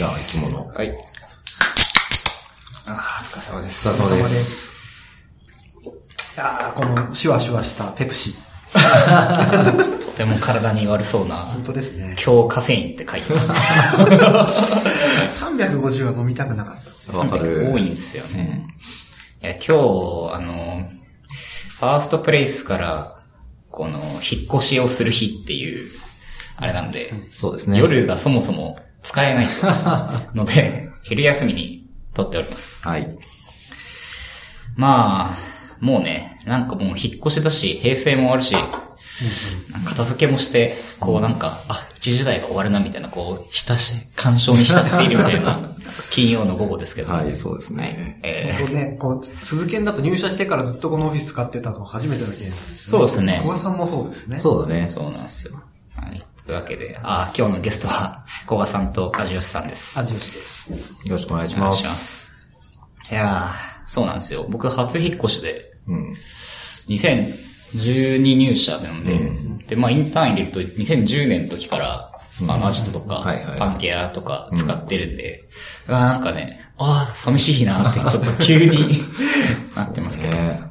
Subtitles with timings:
[0.00, 0.64] じゃあ、いつもの。
[0.64, 0.90] はい。
[2.86, 3.86] ああ、お疲れ様です。
[3.86, 4.72] お疲れ様です。
[6.36, 8.34] いやーこのシュワシュワしたペプシ。
[10.00, 12.16] とても体に悪そうな、本当ですね。
[12.24, 13.54] 今日カフェインって書いてますね。
[15.38, 16.76] 350は飲みたくなかっ
[17.12, 17.18] た。
[17.18, 17.70] わかる。
[17.70, 18.66] 多いんですよね。
[19.42, 19.74] いや、今日、あ
[20.38, 20.88] の、
[21.78, 23.16] ファーストプレイスから、
[23.70, 25.90] この、引っ越しをする日っていう、
[26.56, 27.78] あれなんで、そうですね。
[27.78, 29.48] 夜がそもそも使えない
[30.34, 32.86] ので、 昼休みに撮っております。
[32.86, 33.08] はい。
[34.76, 38.56] まあ、もうね、なんかもう引っ越しだし、平成も終わるし、
[39.86, 45.74] 片付けもして、こうなんか、あ、一時代が終わるなみたいな、こう、ひたし、干渉に浸っているみたいな、
[46.10, 47.12] 金曜の午後ですけど。
[47.12, 48.20] はい、そうですね。
[48.22, 54.38] え本当ね、こう、鈴研だと入社してからずっとこのオフィス使ってたの初めての件です、そうですね小川さんもそうですね。
[54.38, 54.86] そうだね。
[54.88, 55.60] ーそうなんですよ。
[55.96, 56.26] はい。
[56.50, 60.00] というわけで、あ、今日のゲストは、小川さんと梶吉さんです。
[60.00, 60.72] 味吉です。
[60.72, 60.78] よ
[61.10, 62.34] ろしくお願いしお願いします。
[62.98, 63.12] ます。
[63.12, 64.46] いやー、そうなんですよ。
[64.48, 66.16] 僕初引っ越しで、うん。
[66.88, 69.16] 2012入社なんで、
[69.68, 72.10] で、まあインターン入れると2010年の時から、
[72.48, 73.24] あの、アジトとか、
[73.56, 75.44] パンケアとか使ってるんで、
[75.86, 79.04] うわなんかね、ああ、寂しいなって、 ちょっと急に
[79.76, 80.32] なってますけど。
[80.32, 80.62] ね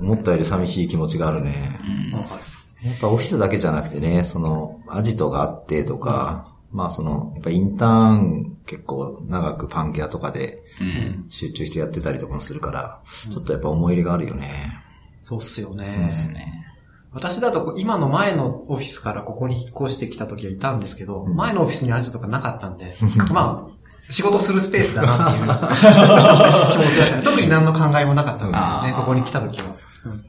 [0.00, 1.80] 思ったより寂しい気持ちがあるね。
[2.12, 2.57] わかる。
[2.82, 11.26] やっぱオフィスだけじゃなくてね、その、アジトがあってとか、まあその、やっぱインターン結構長くパンケアとかでうん。
[11.28, 14.80] 集中してやってたりとかもするから、ちょっとやっぱ思い入れがあるよね。
[15.22, 15.86] そうっすよね。
[15.88, 16.66] そうですね。
[17.12, 22.94] 私だと今の前のオフィスからここに引っ越してきた時はいたんですけど、前のオフィスにアジトとかなかったんで、
[23.32, 25.46] まあ、仕事するスペースだなっていう
[26.72, 29.74] 気持ちだったんで、特に何の考えもなかったんですけどね、ここに来た時は。
[30.04, 30.24] うん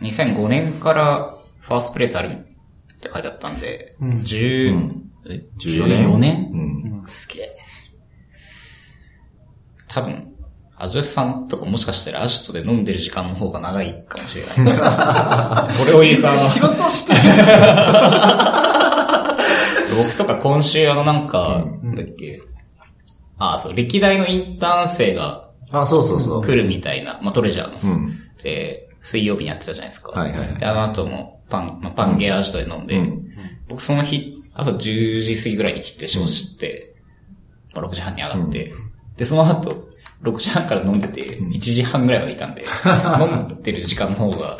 [0.00, 2.34] 2005年からファーストプレイスあるっ
[3.00, 6.50] て書いてあったんで、うん10、うんえ？14年？14年？
[6.52, 6.56] う
[7.04, 7.04] ん。
[7.06, 7.56] すげえ。
[9.88, 10.34] 多分、
[10.76, 14.56] アジョシさんとかもしかしたらアジトで飲んでる時間の方が長いかもしれない。
[15.78, 17.20] これを言うた 仕事してる
[19.96, 22.42] 僕とか今週あのなんか、んなんだっけ、
[23.38, 26.42] あ、そう、歴代のインターン生があ、そうそうそう。
[26.42, 27.94] 来るみたいな、まあトレジャーの。
[27.94, 28.18] うん。
[28.42, 30.12] で、水曜日にやってたじゃないですか。
[30.12, 33.24] はいはいはいで、あの後もパン、まあ、パンゲーアジトで飲んで、うん
[33.66, 36.94] 僕その日、朝10時過ぎぐらいに来て仕事して、
[37.72, 38.74] まあ、6時半に上がって、
[39.16, 39.74] で、その後、
[40.22, 42.64] 6時半から飲んでて、1時半ぐらいまでいたんで、
[43.20, 44.56] 飲んでる時間の方が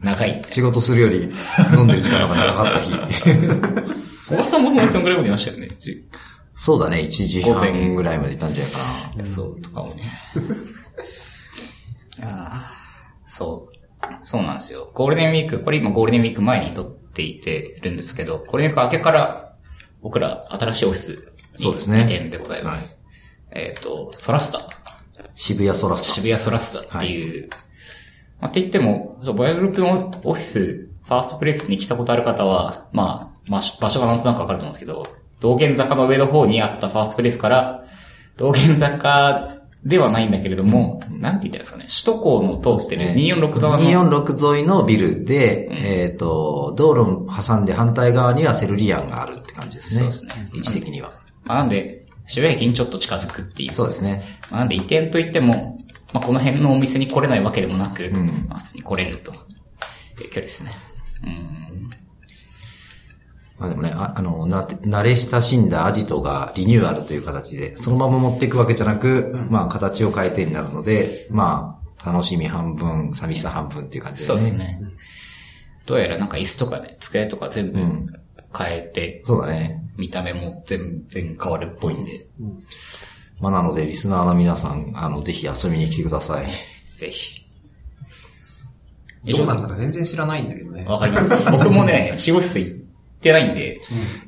[0.00, 1.32] 長い仕事するより
[1.76, 2.90] 飲んでる時間の方が長かった日。
[2.90, 3.08] な。
[4.28, 5.68] 小川さんもそのぐらいまでいましたよね。
[5.78, 6.04] じ
[6.54, 8.78] そうだね、1時午前半ぐらいまでいたんじゃないか
[9.16, 10.02] いやそう、とかもね。
[12.22, 12.72] ああ、
[13.26, 13.69] そう。
[14.24, 14.90] そうなんですよ。
[14.94, 19.56] ゴールデンウィーク、これ今ゴールデンウィーク前に撮っていてるんですけど、ゴールデンウィーク明けから
[20.02, 23.02] 僕ら新しいオフィスにそうですね移転でございます。
[23.50, 24.64] えっ、と、ソラスタ、な。
[25.34, 27.48] 渋谷ソラス渋谷ソラスタっていう、
[28.40, 35.04] まあ、って言っても、ボヤグループのオフィス、ファーストプレイスに来たことある方は、まあ、まあ、場所がなんとなくわかると思うんですけど、
[35.40, 37.84] 道玄坂の上の方にあったファーストプレイスから、
[38.36, 39.48] 道玄坂
[39.84, 50.00] ではないんだけれども、なんて言ったらいいんですかね、首都高の通ってる246側の、246沿いのビルで、えっ、と、道路を挟んで反対側にはセルリアンがあるって感じですね。
[50.00, 51.12] そうですね位置的には。
[51.46, 53.72] まあ、なんで、渋谷駅にちょっと近づくっていう。
[53.72, 54.38] そうですね。
[54.50, 55.78] まあなんで移転といっても、
[56.12, 59.32] まあ、この辺のお店に来れないわけでもなく、んまあ、普通に来れると。
[60.24, 60.72] いう距離ですね。
[61.24, 61.90] うん。
[63.60, 74.38] まあでもね、ああの、な、慣れ親しんだアジトがリニューアルという形で、そのまま持っていくわけじゃなく、まあ形を変えてになるので、まあ、楽しみ半分、寂しさ半分っていう感じでね。
[74.38, 74.80] そうですね。
[75.84, 78.06] どうやらなんか椅子とかね、机とか全部うん
[78.56, 79.82] 変えて、そうだね。
[79.98, 82.26] 見た目も全然変わるっぽいんで、
[83.40, 86.46] まあなので、リスナーの皆さん、あの、ぜひ遊びに来てください。
[86.96, 87.40] ぜひ。
[89.24, 90.84] どうなんだか全然知らないんだけどね。
[90.86, 91.30] わかります。
[91.50, 92.79] 僕もね、仕事室行っ
[93.20, 93.80] てないんで、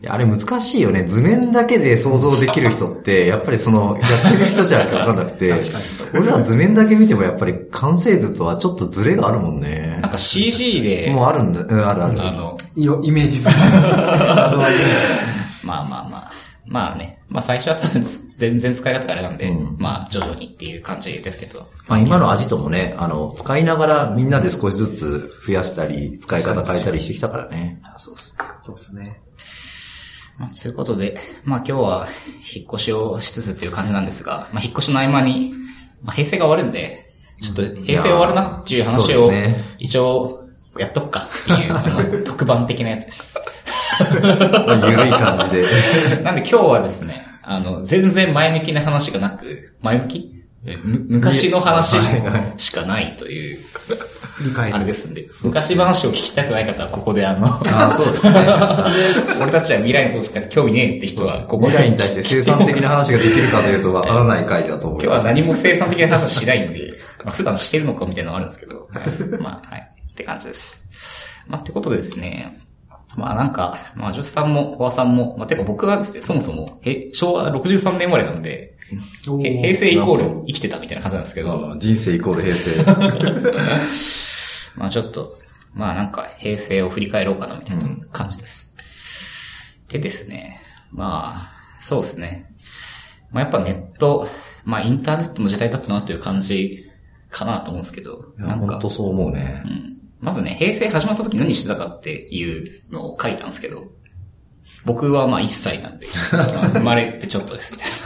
[0.03, 1.04] いやあれ難しいよね。
[1.04, 5.84] 図面だけで想像できる人って、 やっぱりその、やってる人じゃわかんなくて、確かに
[6.25, 10.11] 俺ら図面だけ見てもやっぱり完成図とはちょっとズレがあるもんねなん。
[10.11, 12.20] か CG で、もうあるんだ、うんあるある。
[12.22, 13.55] あの、イメージする。
[13.58, 16.32] 謎はイメーまあまあまあ、
[16.67, 18.05] まあね、まあ最初は多分
[18.37, 27.81] 全然使い方があれなんで、うんまあ徐々にっていう感じですけど、まあ今のアジトもね、あの、使いながらみんなで少しずつ増やしたり、使い方変えたりしてきたからね。
[27.96, 28.37] そうっす。
[28.38, 28.51] ジ。
[28.62, 29.20] そうですね。
[30.38, 32.09] まあ、そういうことで、まあ今日は
[32.55, 35.53] 引っ越しをしつつっていう感じなんですが、まあ引っ越しの合間に、
[36.03, 39.31] まあ平成が終わるんで、ちょっと平成終わるなっていう話を
[39.79, 40.47] 一応
[40.79, 43.38] やっとくかっていう、あの 特番的なやつです。
[44.00, 46.23] まあ緩い感じで。
[46.23, 51.97] なんで今日はですね、あの、全然前向きな話がなく、前向き昔の話
[52.56, 53.59] しかないという。
[54.56, 58.32] あれですんで、昔話を聞きたくない方はここであの、ああ、そうですね。
[59.41, 65.05] 俺たちは未来のことしか興味ねえって人は、ここで 未来に対して生産的な話ができるかというとわからない回だと思います。
[65.05, 66.94] 今日は何も生産的な話はしないんで、
[67.25, 69.88] まあ、普段してるのかみたいなのはあるんですけど、はい、まあ、はい。
[70.11, 70.87] って感じです。
[71.47, 72.58] まあ、ってことでですね、
[73.17, 78.71] まあなんか、まあ、ジョスさんも、コアさんも、まあ、てか僕はですね、そもそも、へ昭和63年生まれなんで、
[79.25, 82.71] 平成イコール生きてたみたいな感じなんですけど、人生イコール平成。
[84.77, 85.37] まあちょっと、
[85.75, 88.75] まあなんか平成を振り返ろうかなみたいな感じです。
[89.89, 90.61] でですね、
[90.91, 92.55] まあ、そうですね。
[93.31, 94.29] まあやっぱネット、
[94.65, 96.87] まあインターネットの時代だったなという感じ
[97.31, 99.69] かなと思うんですけど、なんか本当、そう思うねう。
[99.69, 99.99] ん。
[100.21, 103.87] まずね、平成始まった時何してたかっていうのを書いたんですけど、
[104.85, 107.97] 僕はまあ1歳なんで、 まあ生まれてちょっとですみたいな。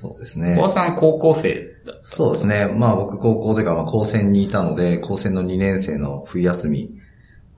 [0.00, 0.56] そうですね小。
[0.56, 2.00] 川さん高校生だった。
[2.02, 2.72] そうですね。
[2.74, 6.90] まあ僕高校というかまあ高専にいたので、高専の2年生の冬休み、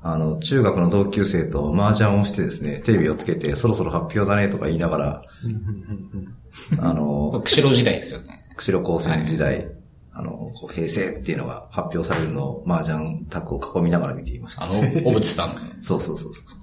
[0.03, 5.23] あの、中学の同級生と麻雀をしてですね、テレビをつけて、そろそろ発表だねとか言いながら、
[6.81, 8.45] あの、釧路時代ですよね。
[8.57, 9.69] 釧路高専時代、
[10.13, 14.65] あの、こう平成っていうのが発表されるのを麻雀タッグを囲みながら見ていました。
[14.65, 15.55] あの、小渕さん。
[15.81, 16.63] そうそうそうそう。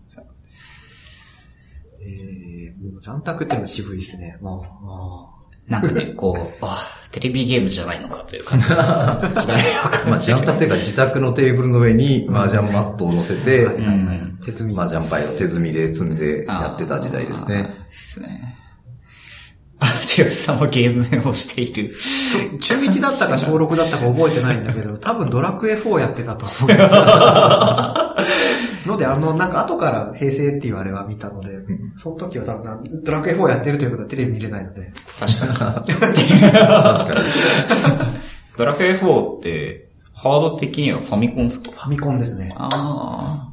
[2.01, 4.37] えー、もうジャンタクっていうのは渋いですね。
[4.41, 5.38] もう、あ
[5.69, 14.39] なんかね、 こう、あ、テレビゲームじゃないのかという感じが時代を感まあ、ジャンタクというか自宅のテーブルの上に麻雀マットを乗せて、ーはいはいはいうん。
[14.45, 14.73] 鉄味。
[14.73, 17.75] 麻雀牌を手積みで積んでやってた時代ですね。
[17.89, 18.57] ですね。
[19.81, 21.95] あ、ジェフさんはゲームをしている。
[22.59, 26.69] 中1だったか小6だったか覚えてないんだけど、 多分ドラクエ4やってたと思う。
[28.87, 31.59] ので、あの、なんか後から平成っていうあれは見たので、
[31.95, 35.93] その時は多分ドラクエ4やってるということはテレビ見れないので、確かに。
[35.93, 37.19] 確かに。
[38.57, 41.71] ドラクエ4って、ハード的にはファミコンっすか？
[41.71, 42.53] ファミコンですね。
[42.57, 43.49] ああ。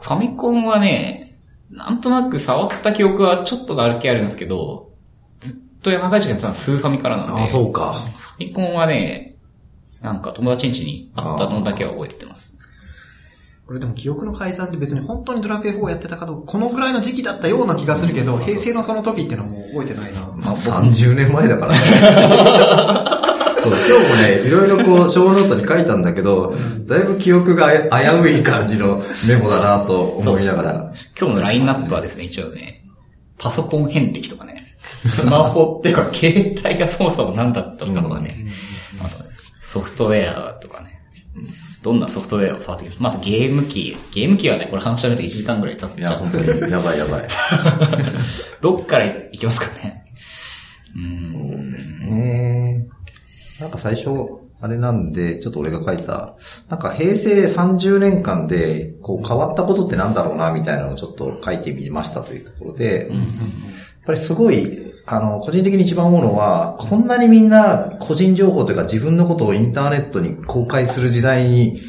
[0.00, 1.34] ファミコンはね、
[1.70, 4.87] なんとなく触った記憶はちょっとだけあるんですけど、
[5.82, 7.32] と長い時間やってたのはスーファミからなんで。
[7.40, 7.92] ああ、そうか。
[7.92, 9.36] ファミコンはね、
[10.00, 12.56] なんか友達ん家にあったのだけは覚えてます。
[13.66, 20.20] これでも記憶の改ざんで別に本当にドラクエ4やってたかどうか、このぐらいの時期だったような気がするけど、平成のその時ってのはもう覚えてないな。
[20.36, 21.78] まあ、30年前だからね。
[23.60, 26.54] そう、今日もね、いろいろこう、ショーノートに書いたんだけど、
[26.86, 30.92] だいぶ記憶が危うい感じのメモだなと思いながら。
[31.20, 32.84] 今日のラインナップはですね、一応ね、
[33.36, 34.57] パソコン遍歴とかね、
[35.06, 38.46] スマホっていうか携帯がそもそも何だったのかとかね、
[39.02, 39.30] あとね
[39.60, 40.98] ソフトウェアとかね、
[41.82, 43.96] どんなソフトウェアを触ってきまあ、あとゲーム機。
[44.12, 47.28] ゲーム機はね、これ話し始めて1時間ぐらい経つんちゃうん本当に、やばいやばい。
[48.60, 50.04] どっから行きますかね。
[50.96, 51.70] うん。
[52.00, 52.86] ね
[53.60, 54.10] なんか最初、
[54.60, 56.36] あれなんで、ちょっと俺が書いた、
[56.68, 71.80] なんか平成30年間で、こう変わったことってなんだろうな、みたいなのをちょっと書いてみましたというところで、やっぱりすごい、あの、個人的に一番思うのは、こんなにみんな個人情報というか自分のことをインターネットに公開する時代に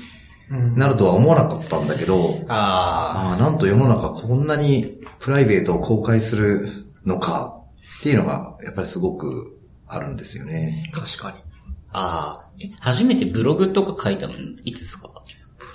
[0.52, 7.62] うんなるとは思わなかったんだけど、あああ、なんと世の中こんなにプライベートを公開するのか
[8.00, 9.58] っていうのが、やっぱりすごく
[9.88, 10.92] あるんですよね。
[10.94, 11.38] 確かに。
[11.92, 12.46] あ。
[12.46, 12.50] あ
[12.82, 14.34] 初めてブログとか書いたの
[14.66, 15.10] いつですか？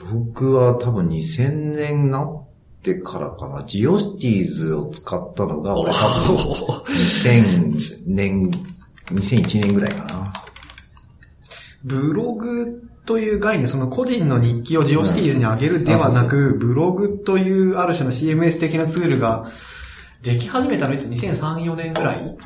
[0.00, 2.44] ブログは多分2000年になっ
[2.84, 3.62] てからかな。
[3.64, 6.36] ジオシティーズを使ったのが、俺多分
[6.84, 8.50] 2000年、
[9.06, 10.24] 2001年ぐらいかな。
[11.82, 19.50] ブログという概念、その個人の日記をジオシティーズに上げるではなく、ブログというある種の CMS 的なツールが
[20.22, 22.36] でき始めたのいつ ?2003、4年ぐらい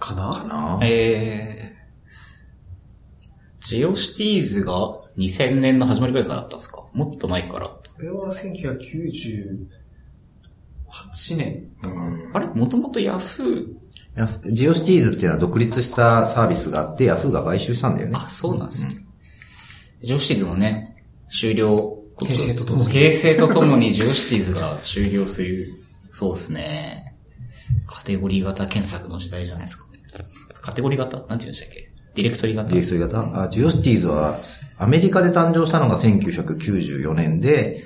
[0.00, 0.30] かな？
[0.30, 4.72] かなえー、ジオシティーズが
[5.16, 6.84] 2000年の始まりぐらいからだったんですか？
[6.92, 7.70] もっと前から。
[7.96, 9.66] これは1998
[11.36, 11.64] 年。
[11.82, 12.46] うんあれ？
[12.48, 13.66] もともとヤフー、
[14.16, 18.14] ヤフジオシティーズっていうのは独立したサービスがあって、ヤフーが買収したんだよね。
[18.16, 18.96] あ、そうなんですね。
[20.02, 20.96] ジオシティーズもね、
[21.30, 21.98] 終了。
[22.20, 25.74] 平成とともに平成とともにジオシティーズが終了する。
[26.12, 27.16] そうですね。
[27.88, 29.86] カテゴリー型検索の時代じゃないですか。
[30.60, 31.16] カテゴリー型？
[31.16, 31.90] なんて言うんでしたっけ？
[32.14, 32.68] ディレクトリ型？
[32.68, 33.42] ディレクトリ型？
[33.42, 34.38] あ、ジオシティーズは、
[34.78, 37.84] アメリカで誕生したのが1994年で、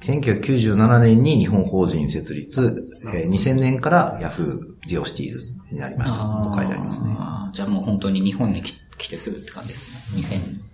[0.00, 6.18] 1997年に日本法人設立、えー2000年からヤフージオシティーズになりました。
[6.18, 7.16] と書いてありますね。
[7.52, 10.20] じゃあもう本当に日本に来来てすぐって感じですね。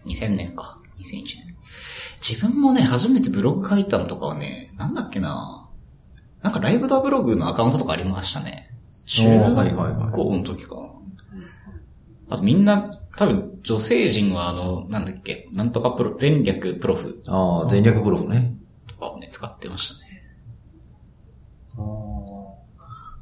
[0.05, 0.79] 2000、2000年か。
[0.99, 1.57] 2001年。
[2.27, 5.69] 自分もね、初めてブログ書いたのとかはね、なんだっけな
[6.43, 8.71] なんかライブドアブログのアカウントとかありましたね。
[9.07, 10.83] 中はいはいはい学校の時かな。
[12.31, 18.55] あとみんな、多分女性陣はあの、なんだっけ、なんとかプロ、全略プロフああ、全略ブログね。
[18.87, 20.23] とかをね、使ってましたね。
[21.77, 21.83] あ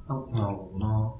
[0.09, 1.15] ーななるほどな。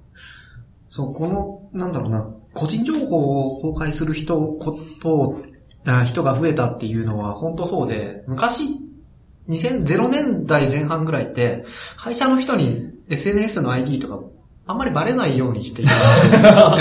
[0.91, 1.27] そう、こ
[1.73, 5.41] の、なんだろうな、個人情報を公開する人、こと、
[5.85, 8.63] あ人が増えたっていうのは本当そうで、昔、
[9.49, 11.65] 2000年代前半ぐらいって、
[11.97, 14.25] 会社の人に SNS の ID とか、
[14.69, 16.77] あんまりバレないようにしていた。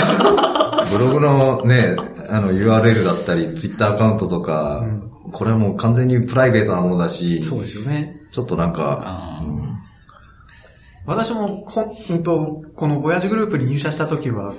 [0.92, 1.96] ブログのね、
[2.28, 8.16] あの URL だったり、ツイッターアカウントとか、うんこれはもう完全にプライベートなものだし、そうですよね。
[8.30, 9.78] ちょっとなんかうん
[11.04, 14.54] 私もこ、うんと、このボヤジグループに入社した時は、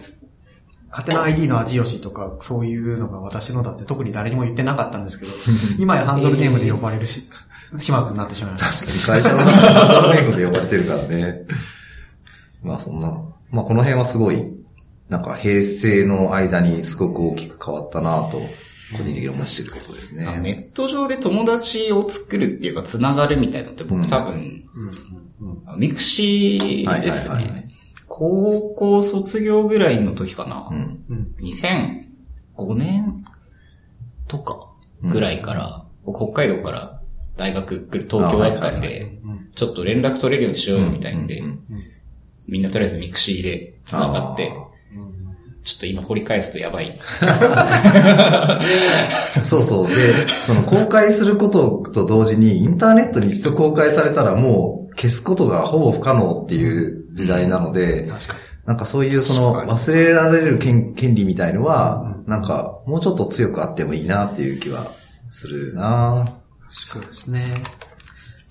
[0.90, 5.32] 勝手な ID の味吉とか、そういうのが私のだって特に誰にも言ってなかったんですけど、
[5.78, 7.30] 今やハンドルネームで呼ばれるし、
[7.78, 9.12] 始末になってしまいました。
[9.12, 11.46] 会社のハンドルネームで呼ばれてるからね。
[12.62, 13.12] まあそんな、
[13.52, 14.54] まあこの辺はすごい、
[15.08, 18.40] なんか平成の間にすごく大きく変わったなと、
[18.92, 20.40] 個人的に思ってることですね。
[20.42, 24.66] ネット上で友達を作るっていうか、繋がるみたいなのって僕多分、
[25.40, 25.80] うん。
[25.80, 27.62] ミクシーですはいはいはい。
[27.62, 27.70] ね。
[28.08, 30.70] 高校卒業ぐらいの時かな。
[30.72, 31.06] うん。
[31.10, 33.26] うん2005年
[34.28, 37.02] とかぐらいから、僕北海道から
[37.38, 41.64] 大学来る東京だったんあはいでうん、ちょっと連絡取れるようにしようよみたいんでうん、うん
[42.50, 44.52] みんなとりあえずミクシーで繋がって、
[45.64, 47.00] ちょっと今掘り返すとやばい。
[49.44, 49.88] そうそう。
[49.88, 58.40] で、その公開することと同時に、インターネットに一度公開されたらもう消すことがほぼ不可能っていう時代なので、確かに。
[58.66, 64.92] なんかそういうその忘れられる権権利みたいのは、なんかもうちょっと強くあってもいいなっていう気は
[65.28, 66.24] するな
[66.70, 67.52] そうですね。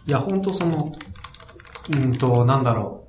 [0.06, 0.92] いや、本当その、
[1.94, 3.07] うんと、なんだろう。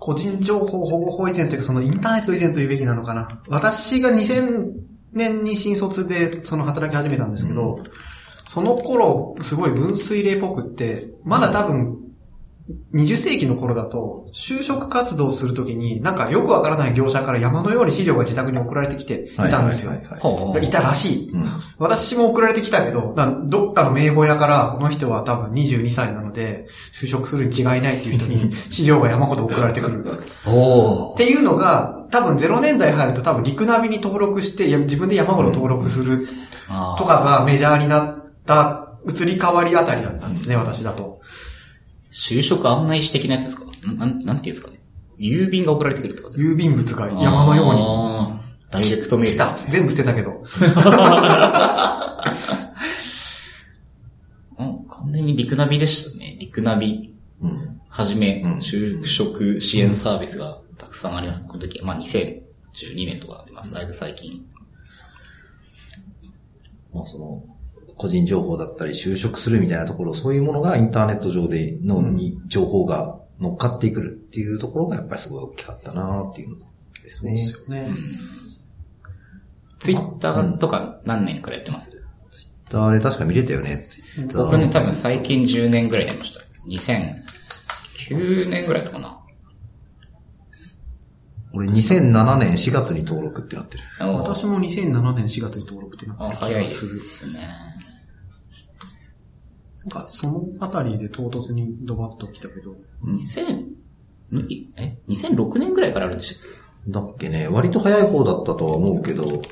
[0.00, 3.28] 個人情報保護法以前というか、そのインターネット以前と言うべきなのかな。
[3.48, 4.72] 私が2000
[5.12, 7.80] 年に新卒でその働き始めたんですけど、
[8.48, 11.98] その頃、すごい分水嶺っぽくって、まだ多分、
[12.94, 20.20] 20世紀の頃だと、就職活動するときに、なんかよくわからない業者から山のように資料が自宅に送られてきていたんですよはい。
[20.70, 21.30] たらしい。
[21.30, 21.46] うん
[21.80, 30.04] 私も送られてきたけど、などっかの名簿屋から、この人は多分22歳なので、就職するに違いないっていう人に 資料が山ほど送られてくる。
[30.04, 36.28] っていうのが、多分0年代入ると多分リクナビに登録して、自分で山ほど登録する
[36.98, 41.20] とかがメジャーになった移り変わりあたりだったんですね、私だと。
[42.10, 43.64] 就職案内士的なやつですか？
[43.86, 44.80] ななん、なんていうんですかね？
[45.18, 46.52] 郵便が送られてくるってことですか？
[46.52, 48.40] 郵便物が山のように
[48.70, 49.32] ダイレクトメー。
[49.32, 49.44] ルね。
[49.70, 50.44] 全部捨てたけど。
[54.58, 56.36] うん、完全にリクナビでしたね。
[56.38, 57.80] リクナビうん。
[57.88, 61.44] はじめ、うん就職支援サービスがたくさんあります。
[61.48, 62.42] この時、まあ2012
[63.06, 63.72] 年とかあります。
[63.74, 64.44] だいぶ最近。
[66.94, 67.42] まあその、
[68.00, 76.66] 個人情報だったり就職するみたいなところ、そういうものがインターネット上での、に情報が乗っかってくるっていうところがやっぱりすごい大きかったなっていうの
[77.04, 77.34] ですね。
[77.68, 77.92] ね。
[79.80, 82.02] ツイッターとか何年くらいやってます？
[82.72, 83.86] あれ確か見れたよね。
[84.32, 86.40] 僕ね、多分最近10年ぐらいやりました。
[88.08, 89.18] 2009年ぐらいだったかな。
[91.52, 93.84] 俺2007年4月に登録ってなってる。
[93.98, 96.66] 私も2007年4月に登録ってなってある気早いで。
[96.66, 97.48] すね。
[99.84, 102.76] なんか、そのあたりで唐突にドバッと来たけど。
[103.04, 103.66] 2000、
[104.48, 106.50] いえ ?2006 年ぐらいからあるんでしたっ
[106.88, 109.42] だっけね、割と早い方だったとは思うけど、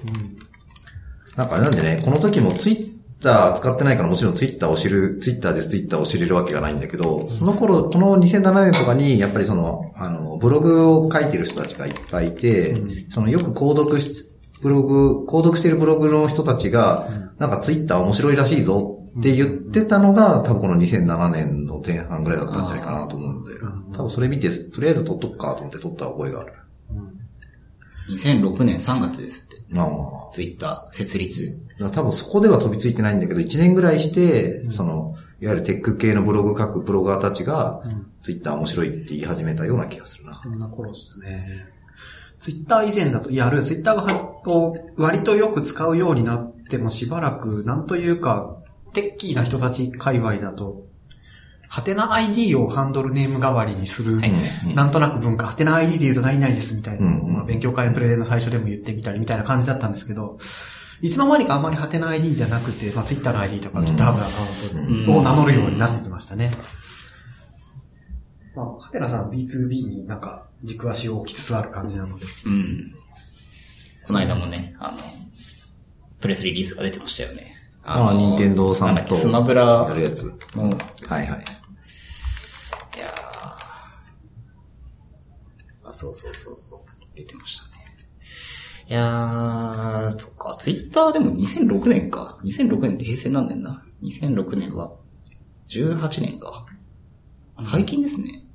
[1.37, 12.77] なんかあれなんでね、この時もツイッター使ってないからもちろんツイッターを知る、ツイッターでツイッターを知れるわけがないんだけど、その頃、この2007年とかに、やっぱりその、あの、ブログを書いてる人たちがいっぱいいて、
[13.11, 14.31] そのよく購読し、
[14.61, 23.53] ブログ、購読しているブログの人たちが、なんかツイッター面白いらしいぞって言ってたのが、多分この2007年の前半ぐらいだったんじゃないかなと思うんで、
[23.93, 26.53] 多分それ見て、とりあえず撮っとくかと思って撮った覚えがある。
[28.09, 29.75] け ?2006 年3月ですって。
[29.75, 31.61] まあ、ツイッター設立。
[31.93, 37.83] 多分そこでは飛びついてないんだけど、1年ぐらいして、その、いわゆるテック系のブログ書くブロガーたちが、
[38.23, 40.33] ツイッター面白いって言い始めたような気がするな。
[40.33, 41.78] そんな頃ですね。
[42.41, 44.07] ツイッター以前だと、いや、あるツイッターが
[44.97, 48.57] 割とよく使うようになってもしばらく、なんというか、
[48.93, 50.87] テッキーな人たち界隈だと、
[51.69, 54.33] ハテナ ID をハンドルネーム代わりにする、はい
[54.75, 57.33] なんとなく文化、ハテナ ID で言うと何々ですみたいなうんうん。
[57.35, 60.39] まあ、勉強会のプレゼンの最初でも言ってみたりみたいな感じだったんですけど、
[61.03, 66.53] いつの間にかあんまりハテナ ID じゃなくて、まあ、ツイッターの ID とか、GitHub アカウントを名乗るようになってきましたね。
[68.57, 72.27] まあ、ハテナさん B2B になんか軸足を置きつつある感じなので。
[72.47, 72.95] うん。
[74.07, 74.99] この間もね、あの、
[76.21, 77.55] プレスリリースが出てましたよね。
[77.85, 80.25] ああ、任天堂さんとスマブラやるやつ。
[80.55, 80.77] の、はい
[81.09, 81.27] はい。
[81.27, 83.11] いやー
[85.89, 86.81] あ、そうそうそうそう。
[87.15, 87.71] 出てましたね。
[88.89, 92.39] いやー、そっか、ツイッターでも2006年か。
[92.45, 94.93] 2006年って平成何年だ ?2006 年は、
[95.69, 96.67] 18年か。
[97.57, 98.48] あ最近ですね。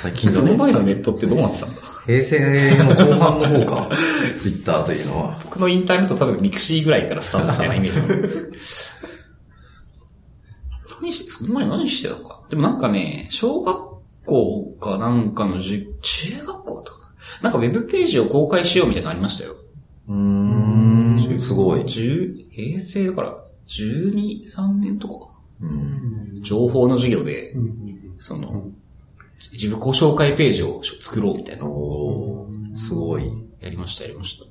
[0.00, 0.58] 最近そのだね。
[0.58, 3.90] 前のネットってどうなってたんだ平成の後半の方か。
[4.38, 5.40] ツイッターというのは。
[5.44, 8.00] 僕のインターネット多分ミクシーぐらいからスタートみたいなイメージ。
[11.00, 12.42] 何して、その前何してたのか？
[12.48, 13.76] でもなんかね、小学
[14.24, 16.98] 校かなんかのじゅ中学校だったか
[17.42, 17.50] な？
[17.50, 19.56] なんかウェブページを公開しようみたいなのありましたよ。
[20.08, 21.82] うーん、すごい。
[21.82, 23.36] 10平成だから、
[23.66, 26.34] 12、3年とかかうん。
[26.36, 26.40] な。
[26.40, 28.68] 情報の授業で、うんその、
[29.38, 31.66] 自己紹介ページを作ろうみたいな。
[31.66, 33.30] おーすごい。
[33.60, 34.44] やりました、やりました。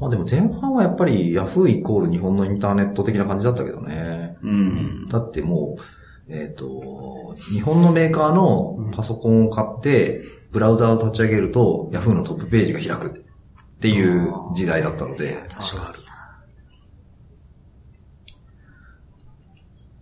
[0.00, 1.68] まあでも前半はやっぱり Yahoo!
[1.68, 4.36] イコール日本のインターネット的な感じだったけどね。
[4.42, 5.08] うん。
[5.08, 12.14] だってもう、えっ、と、日本のメーカーのパソコンを買って、ブラウザを立ち上げると Yahoo!
[12.14, 15.34] のトップページが開くっていう時代だったので。
[15.48, 16.04] 確かに。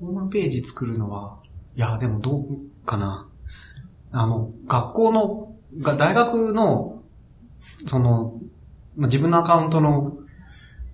[0.01, 1.39] ホームページ作るのは、
[1.77, 3.29] いや、でもどうかな。
[4.13, 5.49] あの、学校の、
[5.81, 7.03] が大学の、
[7.87, 8.35] その、
[8.97, 10.19] まあ自分のアカウントの、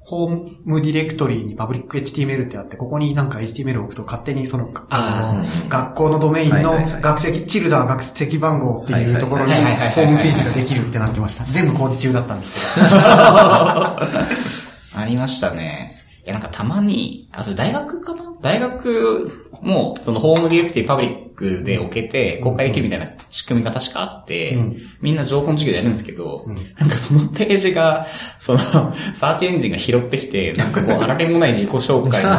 [0.01, 11.45] ホームディレクトリにパブリック HTML ってあって、ここになんか HTML を置くと勝手にその、あの、うん学校のドメインの学籍、チルダー学籍番号っていうところに、ホームページができるってなってました。
[11.45, 12.65] 全部工事中だったんですけど。
[14.97, 15.98] ありましたね。
[16.29, 18.35] いや、なんかたまに、あ、それ大学かな？
[18.43, 24.77] 大学も、そのホームディレクトリパブリックで置けて、公開できるみたいな仕組みが確かあって、うん。
[25.01, 26.55] みんな情報の授業でやるんですけど、うん。
[26.55, 28.07] なんかそのページが、
[28.39, 32.31] その、サーチエンジンが拾ってきて、なんかこう、 あられもない自己紹介の、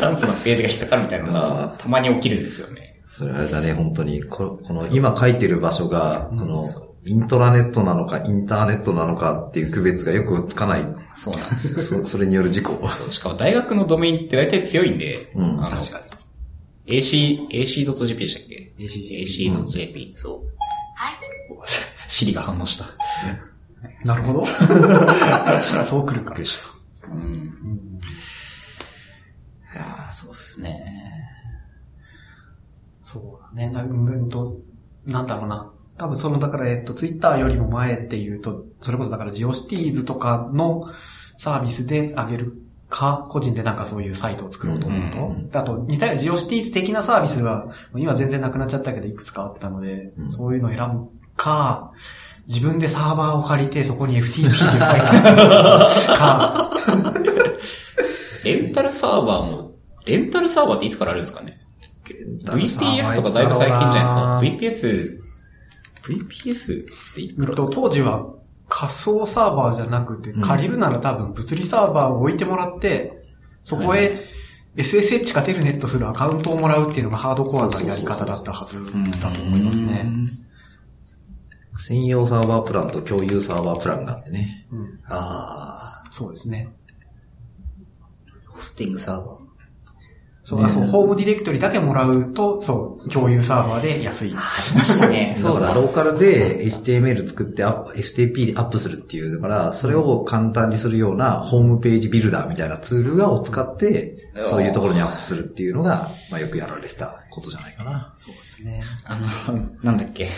[0.00, 3.00] ダンスのページが引っかかるみたいなのが、たまに起きるんですよね。
[3.08, 4.22] それあれだね、本当に。
[4.22, 6.64] ここの今書いてる場所が、この、
[7.04, 10.84] イントラネットなのか、インターネットなのかっていう区別がよくつかない。
[11.14, 12.02] そうなんですよ。
[12.02, 12.88] そそれによる事故。
[13.10, 16.02] しかも大学のドメインって大体強いんで、うんあの確か
[16.86, 20.60] AC、AC.jp でしたっけ？AC AC.jp、そう。
[22.08, 22.84] シリが反応した。
[24.04, 24.46] なるほど。
[25.84, 26.34] そう来るか。
[26.34, 27.32] うん。
[29.72, 30.84] いやーそうっすね。
[33.02, 33.70] そうだね。
[33.70, 34.58] なうんと、
[35.06, 35.72] なんだろうな。
[36.00, 40.86] 多分その、だから、えっと、ツイッターよりも前っていうと、それこそだからジオシティーズとかの
[41.36, 42.54] サービスで上げる
[42.88, 45.18] か、個人でなんかそういうサイトを作ろうと思うと。
[45.18, 51.92] うんであと、似たようなジオシティーズ的なサービスは、今全然なくなっちゃったけど、いくつかあってたので、うんそういうのを選ぶか、
[52.48, 56.70] 自分でサーバーを借りて、そこに FTP で書いてある か、
[58.42, 59.72] レンタルサーバーも、
[60.06, 61.60] レンタルサーバーっていつからあるんですかね
[62.46, 65.19] ?VPS とかだいぶ最近じゃないですか？VPS、
[66.02, 68.26] VPS っていくらうんと、当時は
[68.68, 73.24] 仮想サーバーじゃなくて、うん借りるなら多分物理サーバーを置いてもらって、
[73.64, 74.30] そこはいへ
[74.76, 78.84] SSH かテルネットするアカウントをもらうっていうのがハードコアなやり方だったはず
[79.20, 80.10] だと思いますね。
[81.76, 84.66] 専用サーバープランと共有サーバープランがあってね。
[84.70, 86.68] うんあそうですね。
[88.46, 89.39] ー、ホスティングサーバー。
[90.50, 94.34] そう、あそう、ホームディレクトリだけもらうと、そう、共有サーバーで安い。
[94.36, 94.40] あ
[94.72, 95.34] りましたね。
[95.36, 95.68] だ そうだ。
[95.68, 108.12] からローカルで HTML 作って FTP でアップするっていう、だから、それを簡単にするようなホームページビルダーみたいなツールを使って、そういうところにアップするっていうのが、まあよくやられてたことじゃないかな。
[108.18, 108.82] そうですね。
[109.04, 109.16] あ
[109.52, 110.28] の、 なんだっけ。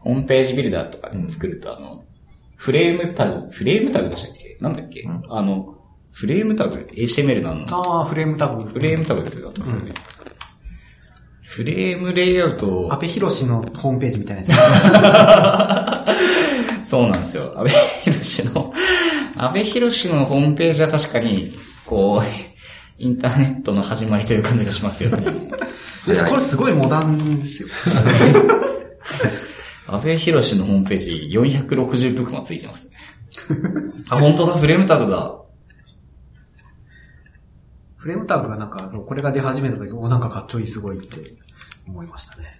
[0.00, 2.04] ホームページビルダーとかで作ると、あの、
[2.56, 4.58] フレームタグ、フレームタグでしたっけ？
[4.60, 5.73] なんだっけ、うんあの、
[6.14, 8.62] フレームタグ ?HTML のあの、ああ、フレームタグ。
[8.62, 9.92] フレームタグですよ、あったんですよね。
[11.42, 16.04] フレームレイアウトを安倍博士のホームページみたいなや
[16.82, 16.86] つ。
[16.88, 17.52] そうなんですよ。
[17.56, 17.72] 安倍
[18.14, 18.72] 博士の、
[19.36, 21.52] 安倍博士のホームページは確かに、
[21.84, 22.28] こう、
[23.02, 25.50] インターネットの始まりという感じがしますよね。
[26.06, 27.68] でこれすごいモダンですよ。
[29.88, 32.94] 安倍博士のホームページ460ブックマついてますね。
[34.10, 35.43] あ、本当だ、フレームタグだ。
[38.04, 41.38] フレームタグがなんか、これが出始めた時、お、なんかかっちょいい、すごいって
[41.88, 42.58] 思いましたね。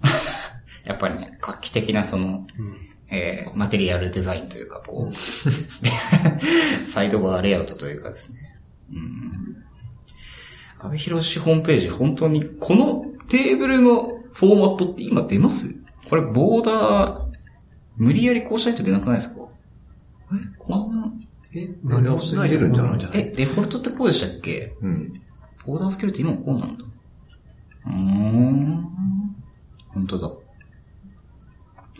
[0.86, 2.76] やっぱりね、画期的なその、うん。
[3.10, 5.12] えー、マテリアルデザインというか、こう、
[6.86, 8.58] サイドバーレイアウトというかですね。
[8.90, 9.56] うん。
[10.78, 15.78] 安倍博士ホームページ、本当に、このテーブルのフォーマットって今出ます？
[16.08, 17.26] これ、ボーダー、
[17.98, 19.42] 無理やりこうしないと出なくないですか？
[20.32, 20.36] え？
[20.58, 21.12] こんな、
[21.54, 24.76] え、何が普通に出るんじゃないえ、デフォルトってこうでしたっけ？
[24.80, 25.20] うん。
[25.66, 26.84] ボーダースケルって今もこうなんだ。
[27.86, 28.86] うーん。
[29.88, 30.30] 本当だ。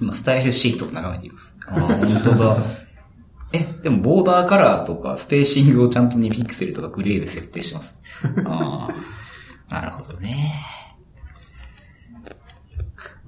[0.00, 1.56] 今、スタイルシートを眺めています。
[1.66, 2.62] ああ、本当だ。
[3.52, 8.00] え、でも、ボーダーカラーとか、スペーシングをちゃんと2ピクセルとかグレーで設定します。
[8.46, 8.94] ああ、
[9.74, 10.52] なるほどね。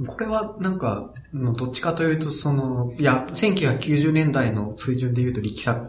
[0.06, 5.86] これはなんか、のどっちかというと、その、いや、1990年代の水準で言うと力作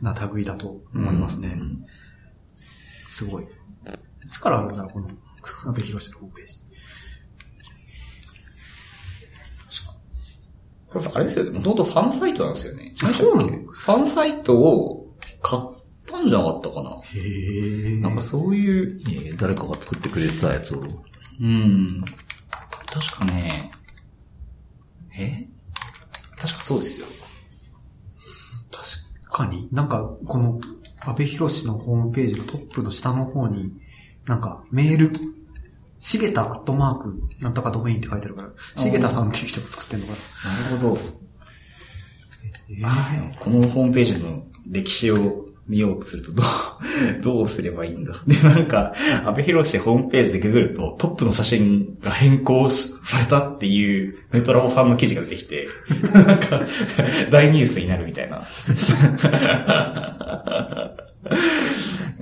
[0.00, 1.56] な類だと思いますね。
[1.60, 1.84] うん
[3.10, 3.44] すごい。
[3.44, 6.60] いつからあるんだろう、この、安倍博士のホームページ。
[10.88, 11.50] これあれですよね。
[11.58, 12.94] もともとファンサイトなんですよね。
[13.02, 13.48] あそうなの？
[13.48, 15.62] ファンサイトを買っ
[16.06, 16.90] たんじゃなかったかな。
[16.90, 17.96] へえ。
[18.00, 20.80] なんかそういう、えー誰かが作ってくれてたやつを。
[21.40, 22.00] うん。
[22.86, 23.70] 確かね、
[25.18, 25.46] え？
[26.36, 27.06] 確かそうですよ。
[29.38, 30.60] 確かに、なんか、この、
[31.00, 33.72] 安倍博士のホームページのトップの下の方に、
[34.26, 35.12] なんか、メール、
[36.00, 40.12] しげたアットマーク、なんとかドメインって書いてあるから、しげたさんっていう人が作ってんのか
[40.44, 40.52] な。
[40.64, 40.98] なるほど。
[43.38, 46.46] このホームページの歴史を見ようとすると、どう、
[47.20, 48.14] どうすればいいんだ？
[48.26, 55.68] で、なんか、安倍博士ホームページでググると、トップの写真が変更されたっていう、メトラボさんの記事が出てきて、
[56.14, 56.62] なんか、
[57.30, 58.38] 大ニュースになるみたいな。
[58.38, 58.40] い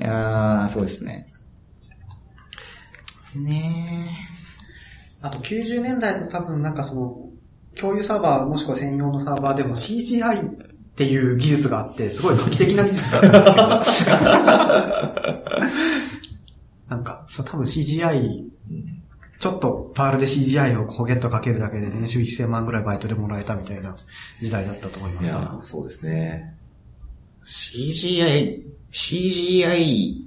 [0.00, 1.28] やー、そうですね。
[3.36, 4.08] ね
[5.20, 7.16] あと90年代の多分なんかその、
[7.78, 13.28] 共有サーバーもしくは専用のサーバーでも CGI っていう技術があって、すごい画期的な技術だった
[13.76, 14.16] んですけど。
[16.88, 18.44] なんか、そう多分 CGI、
[19.38, 23.94] ちょっとパールで CGI をポケットかけるだけで年収1000万ぐらいバイトでもらえたみたいな
[24.40, 25.36] 時代だったと思いまいした。
[25.36, 26.54] や、そうですね。
[27.44, 30.22] CGI、CGI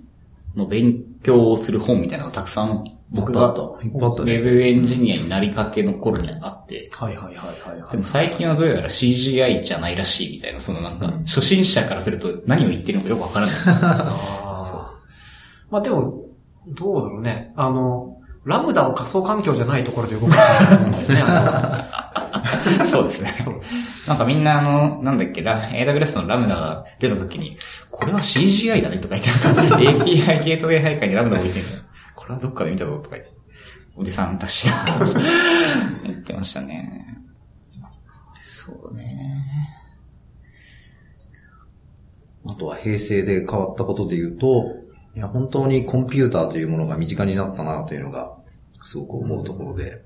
[0.56, 7.92] の勉強をする本みたいなのがたくさん僕がウェブエンジニアになりかけの頃にあって、はいはいはいはい、はい。
[7.92, 13.56] でも最近はどうやら CGI じゃないらしいみたいな、そのなんか、初心者からすると何を言ってるのかよくわからない。
[13.66, 14.94] ああ。
[15.72, 16.24] まあでも、
[16.68, 17.52] どうだろうね。
[17.56, 21.34] あの、ラムダを仮想環境じゃないところで動かすと思うんだよね。
[21.34, 22.06] あ
[22.86, 23.62] そうですねそう。
[24.08, 27.58] なんかみんなあの、なんだっけ、ラ AWS のラムダが出た時に、
[27.90, 31.72] これは CGI だねとか言って、API ゲートウェイ配下にラムダを置いてるこ
[32.30, 33.32] れはどっかで見たぞとか言って、
[33.96, 34.74] おじさんたちが
[36.04, 37.18] 言ってましたね。
[38.42, 39.46] そうね。
[42.46, 44.66] あとは平成で変わったことで言うと、
[45.16, 48.38] いや、本当にコンピューターというものが身近になったなというのが、
[48.84, 50.04] すごく思うところで、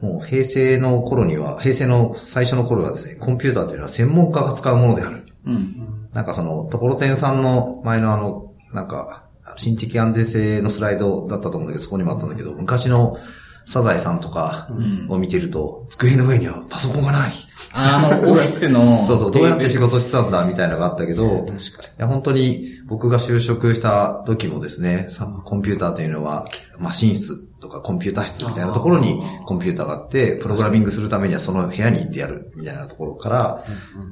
[0.00, 5.26] もう平成の頃には、平成の最初の頃はですね、コンピューターというのは専門家が使うものである。
[5.44, 6.08] うん。
[6.12, 9.24] なんかその、ところてんさんの前のあの、なんか、
[9.56, 13.18] 心的安全性のスライドだったと思うんだけど、そこにもあったんだけど、昔の
[13.64, 17.32] サザエさんとかんを見てると、机の上にはパソコンがない。
[17.72, 21.56] あの、オフィスの、そうそう、どうやって仕事してたんだ、みたいなのがあったけど、 確かに。
[21.56, 21.58] い
[21.98, 26.46] や、本当に僕が就職した時もですね、さコンピューターというのは、
[26.78, 33.64] マシン室とかコンピューター室みたいなところにコンピューターがあって、プログラミングするためにはその部屋に行ってやるみたいなところから、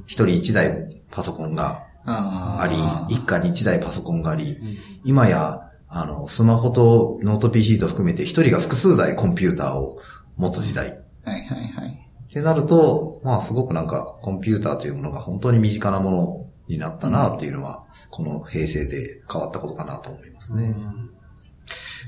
[0.05, 4.57] 一人一台パソコンがああり、一家に一台パソコンがあり、
[5.03, 9.99] 今や、あの、スマホとノート PC と含めて一人が複数台コンピューターを
[10.37, 10.89] 持つ時代。
[11.23, 12.09] はいはいはい。
[12.29, 20.73] ってなると、まあすごくなんかコンピューターというものが本当に身近なものになったなっていうのは、この平成で変わったことかなと思いますね。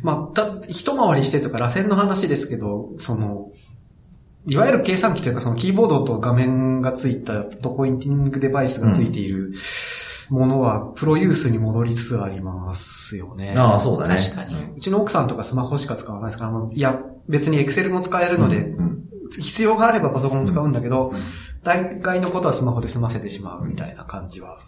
[0.02, 3.52] まあ、だ、一回りしてとか、螺旋の話ですけど、その、
[4.46, 9.54] いわゆる計算機というか、そのキーボードと画面がついた、とポインティングデバイスがついている
[10.30, 13.54] ものは、プロユースに戻りつつありますよね。
[13.58, 14.18] ああ、そうだね。
[14.18, 19.00] 確かにうちの奥さんとかスマホしか使わないですから、いや、別にエクセルも使えるので、うん
[19.40, 21.20] 必要があればパソコンも使うんだけど、うん
[21.64, 24.60] 大概のことはスマホで済ませてしまうみたいな感じは。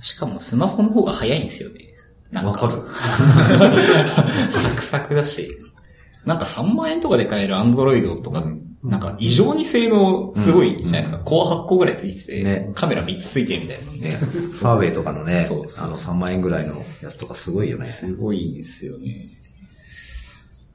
[0.00, 1.94] しかもスマホの方が早いんですよね。
[2.42, 2.82] わかる。
[4.50, 5.48] サクサクだし。
[6.24, 8.44] なんか3万円とかで買えるアンドロイドとか、
[8.82, 11.18] なんか異常に性能すごいじゃないですか。
[11.18, 13.92] コア8個ぐらいついてて、ねカメラ3つついてるみたいな。
[13.92, 14.10] ね、
[14.52, 15.46] ファーウェイとかのね、
[15.78, 17.86] あの3万円ぐらいのやつとかすごいよね。
[17.86, 19.28] すごいんですよね。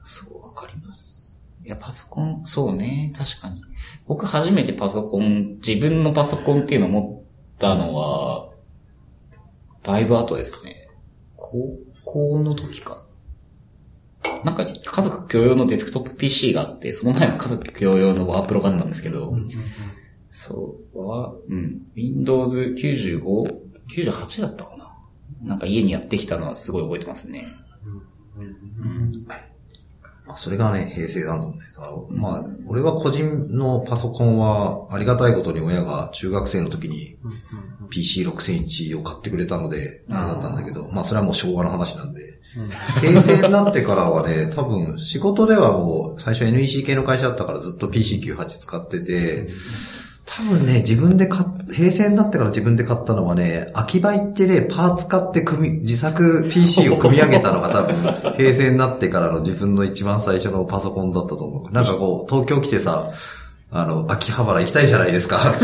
[0.04, 1.16] そう、わかります。
[1.64, 3.60] いや、パソコン、そうね、確かに。
[4.06, 8.50] 僕初めてパソコン、自分のパソコンっていうのを持ったのは、
[9.82, 10.88] だいぶ後ですね。
[11.36, 13.05] 高校の時か。
[14.44, 19.36] なんか家族共用のデスクトップ PC があって、その前の家族共用のワープロがあったんですけど、
[20.30, 23.22] そう、は、うん、Windows 95、
[23.88, 24.92] 98だったかな。
[25.42, 27.46] なんか家にやってきたのはすごい覚えてますね。
[30.26, 31.64] まあそれがね、平成なんだもんね。
[32.10, 37.16] まあ、俺は個人のパソコンは、ありがたいことに親が中学生の時に
[37.90, 42.35] PC6000 を買ってくれたので、あれだったんだけど、まあそれはもう昭和の話なんで。
[43.00, 49.48] 平成になってからはね、多分仕事ではもう最初 NEC 系の会社だったからずっと PC98 使ってて、
[50.26, 61.72] 多分ね、自分で買っ、平成になってから自分で買ったのはね、秋葉行ってね、パーツ買って組み、自作 PC を組み上げたのが多分、平成になってからの自分の一番最初のパソコンだったと思う。
[61.72, 63.12] なんかこう、東京来てさ、
[63.70, 65.38] あの、秋葉原行きたいじゃないですか。
[65.56, 65.58] っ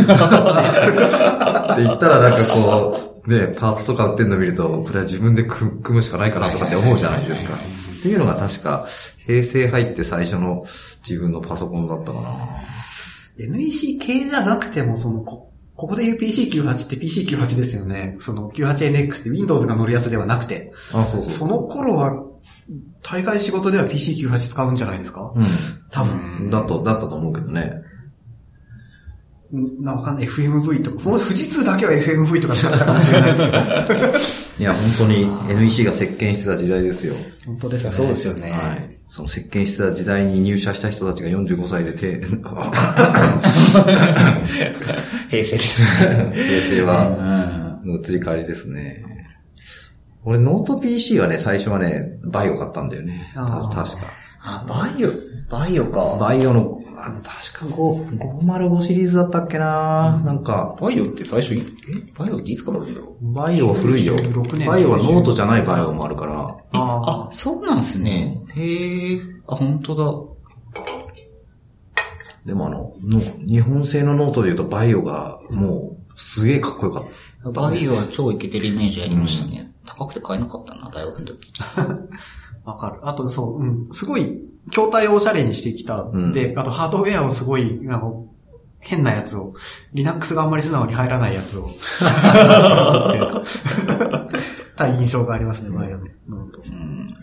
[1.76, 7.54] て言ったらなんかこう、ね、パーツとか売ってんの見ると、これは自分で組組むしかないかなとかって思うじゃないですか。
[7.54, 8.86] っていうのが確か、
[9.26, 10.64] 平成入って最初の
[11.08, 12.38] 自分のパソコンだったかな。
[13.38, 18.16] NEC 系じゃなくても、その、こ、ここで言う PC98 って PC98 ですよね。
[18.18, 20.72] その 98NX って Windows が乗るやつではなくて。
[20.92, 21.32] あ、そうそう。
[21.32, 22.24] その頃は、
[23.02, 25.32] 大概仕事では PC98 使うんじゃないですか？
[25.34, 25.44] うん。
[25.90, 26.50] 多分。
[26.50, 27.74] だと、だったと思うけどね。
[29.58, 30.26] んな、わかんない。
[30.26, 31.10] FMV とか。
[31.10, 33.58] もう富士通だけは FMV とか使ってたかもしれないですけど。
[34.58, 37.14] いや、本当に NEC が席巻してた時代ですよ。
[37.44, 37.92] 本当ですね。
[37.92, 38.50] そうですよね。
[38.50, 38.98] はい。
[39.08, 42.18] その席巻してた時代に入社した人たちが45歳で手、
[45.28, 46.32] 平成ですね。
[46.48, 49.04] 平成は、の移り変わりですね。
[50.24, 53.32] 俺、ノート PC はね、最初はね、 VAIO買ったんだよね。
[53.34, 53.98] 確か。
[54.40, 55.12] あ、バイオ、
[55.50, 56.16] バイオか。
[56.18, 62.12] バイオの、あの確か5 505シリーズだったっけな、なんか、バイオって最初に、え？
[62.16, 63.32] バイオっていつからあるんだろう？
[63.32, 64.66] バイオは古いよ96年。
[64.68, 66.56] バイオはノートじゃないバイオもあるから。
[66.72, 68.44] ああ、そうなんすね。
[68.54, 69.20] へえ。
[69.48, 70.82] あ、本当だ。
[72.44, 77.04] でもあの、の日本製のノートで言うとバイオがもうすげえかっこよかっ
[77.44, 77.50] た。
[77.50, 79.70] バイオは超イケてるイメージありましたね。
[79.84, 81.52] 高くて買えなかったな、大学の時。
[81.76, 81.98] あ、
[82.70, 83.00] わかる。
[83.02, 83.88] あと、そう、うん。
[83.92, 86.04] すごい、筐体をおしゃれにしてきた。
[86.04, 88.26] んで、あとハードウェアをすごい、あの、
[88.78, 89.54] 変なやつを、
[89.92, 91.68] Linux があんまり素直に入らないやつを、
[94.76, 96.04] た印象がありますね、バイオの。
[96.04, 96.06] う
[96.70, 97.16] ん。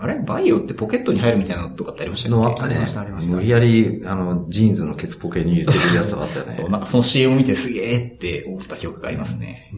[0.00, 0.20] あれ？
[0.20, 2.36] バイオってポケットに入るみたいなのとかってありましたっけ？
[2.36, 6.54] のあったねありましたありました無理やり、あの、ジーンズのケツポケに入れてるやつがあったよね。
[6.58, 9.72] そう、なんかその CM 見てすげーって思った記憶がありますね。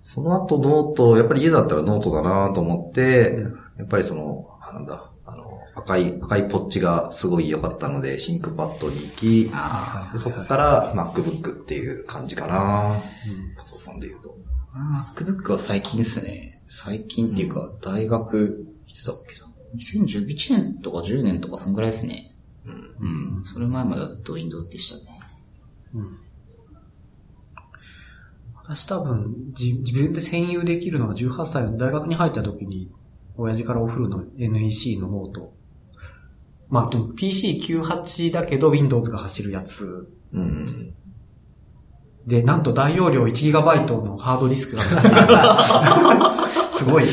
[0.00, 3.38] その後ノート、やっぱり家だったらノートだなと思って、
[3.78, 9.50] やっぱりその、あなんだ、あの、赤い、赤いポッチがすごい良かったので、 ThinkPad に行き、
[10.18, 13.02] そこから MacBook っていう感じかな、
[13.56, 14.36] パソコンで言うと。
[14.74, 15.12] あ。
[15.16, 16.62] MacBook は最近ですね。
[16.68, 19.46] 最近っていうか、大学、いつだっけな。
[19.76, 22.34] 2011年とか10年とかそんぐらいですね。
[22.64, 23.44] うん。
[23.44, 25.18] それ前まではずっと Windows でしたね。
[28.54, 32.90] 私多分、じ自分で占有できるのが18歳の大学に入った時に、
[33.36, 35.54] 親父からお風呂の NEC のノート。
[36.68, 40.08] まあ、でも PC98 だけど Windows が走るやつ。
[40.32, 40.94] うん。
[42.26, 45.62] で、なんと大容量 1GB のハードディスクが
[46.70, 47.04] すごい。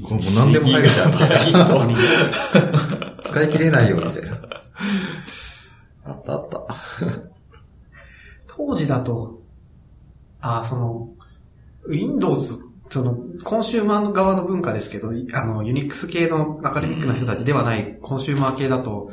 [0.00, 3.18] もう何でも入れちゃうみたいな。
[3.24, 4.38] 使い切れないよ、みたいな。
[6.04, 6.66] あったあった。
[8.46, 9.42] 当時だと、
[10.40, 11.08] あ、その、
[11.88, 19.10] Windows、その、コンシューマー側の文化ですけど、あの、 UNIX 系のアカデミックな人たちではないコンシューマー系だと、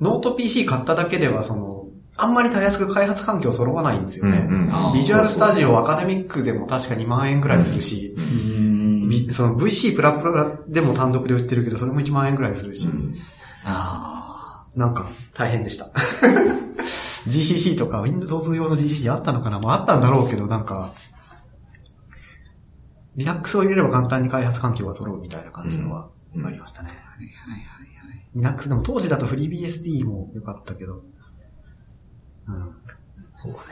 [0.00, 4.46] ノート PC 買っただけでは、その、あんまりたやすく開発環境揃わないんですよね。
[4.48, 4.74] うんうん。
[4.74, 9.08] あー Visual Studio Academic でも確か2万円くらいするし、うん。
[9.08, 12.86] ビその VC プラプラでも単独で売ってるけど、それも1万円くらいするし、
[13.64, 15.90] あなんか大変でした。
[17.26, 19.58] GCC とか Windows 用の GCC あったのかな？
[19.58, 20.92] まああったんだろうけど、なんか、
[23.16, 26.90] Linux を入れれば簡単に開発環境が揃うみたいな感じのはうんありましたね。
[26.90, 26.92] あ。
[26.92, 28.26] はいはいはいはい。
[28.34, 31.02] Linux でも当時だと FreeBSD も良かったけど、
[32.46, 32.70] うん。
[33.36, 33.64] そうだね。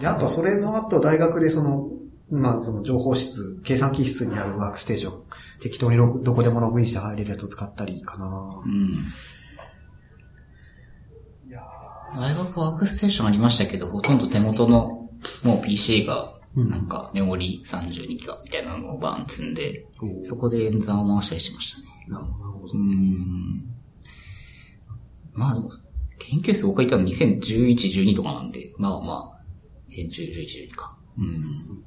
[0.00, 1.90] で、あと、それの後、大学でその、
[2.30, 5.22] まあ、その情報室、計算機室にあるワークステーション、
[5.60, 8.26] 適当にどこでもログインして入れるやつを使ったりかな
[8.64, 9.04] うん。
[12.14, 15.08] 大学ワークステーションありましたけど、ほとんど手元の
[15.42, 19.86] もう PC が、うんなんかメモリ32ギガみたいなのをバーン積んで、
[20.24, 21.86] そこで演算を回したりしてましたね。
[22.08, 23.64] なるほうーん。
[25.32, 25.70] まあでも、
[26.18, 29.40] 研究室僕がいたの2011、12とかなんで、まあまあ、
[29.90, 30.96] 2010、11、12か。
[31.18, 31.84] うん。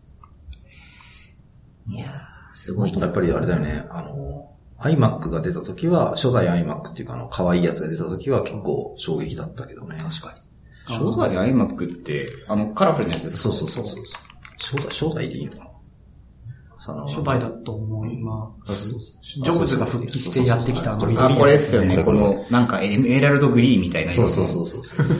[1.87, 2.99] いやー、すごいな。
[3.01, 9.97] やっぱりあれだよね、あの、iMac が出た時は、初代 iMac っていうかあの、可愛いやつが出た時は結構衝撃だったけどね。
[10.01, 10.41] 確かに。
[10.87, 13.53] 初代 iMac って、あの、カラフルなやつですか？
[13.53, 14.05] そうそうそうそう。
[14.57, 15.65] 初代、初代でいいのかな
[16.79, 18.91] その初代だと思います。
[18.91, 22.03] そうそうジョブズが復帰してやってきたあのそうそうあ、緑これですよね。
[22.03, 24.81] この、なんかエメラルドグリーンみたいなそうそうそうそう。
[24.83, 25.15] エメ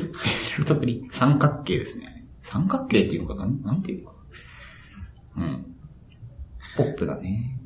[0.51, 1.09] ラルドグリーン。
[1.11, 2.27] 三角形ですね。
[2.43, 3.47] 三角形っていうのかな？
[3.47, 4.17] なんていうのか
[5.37, 5.43] な？
[5.43, 5.75] うん。
[6.77, 7.59] ポップだね。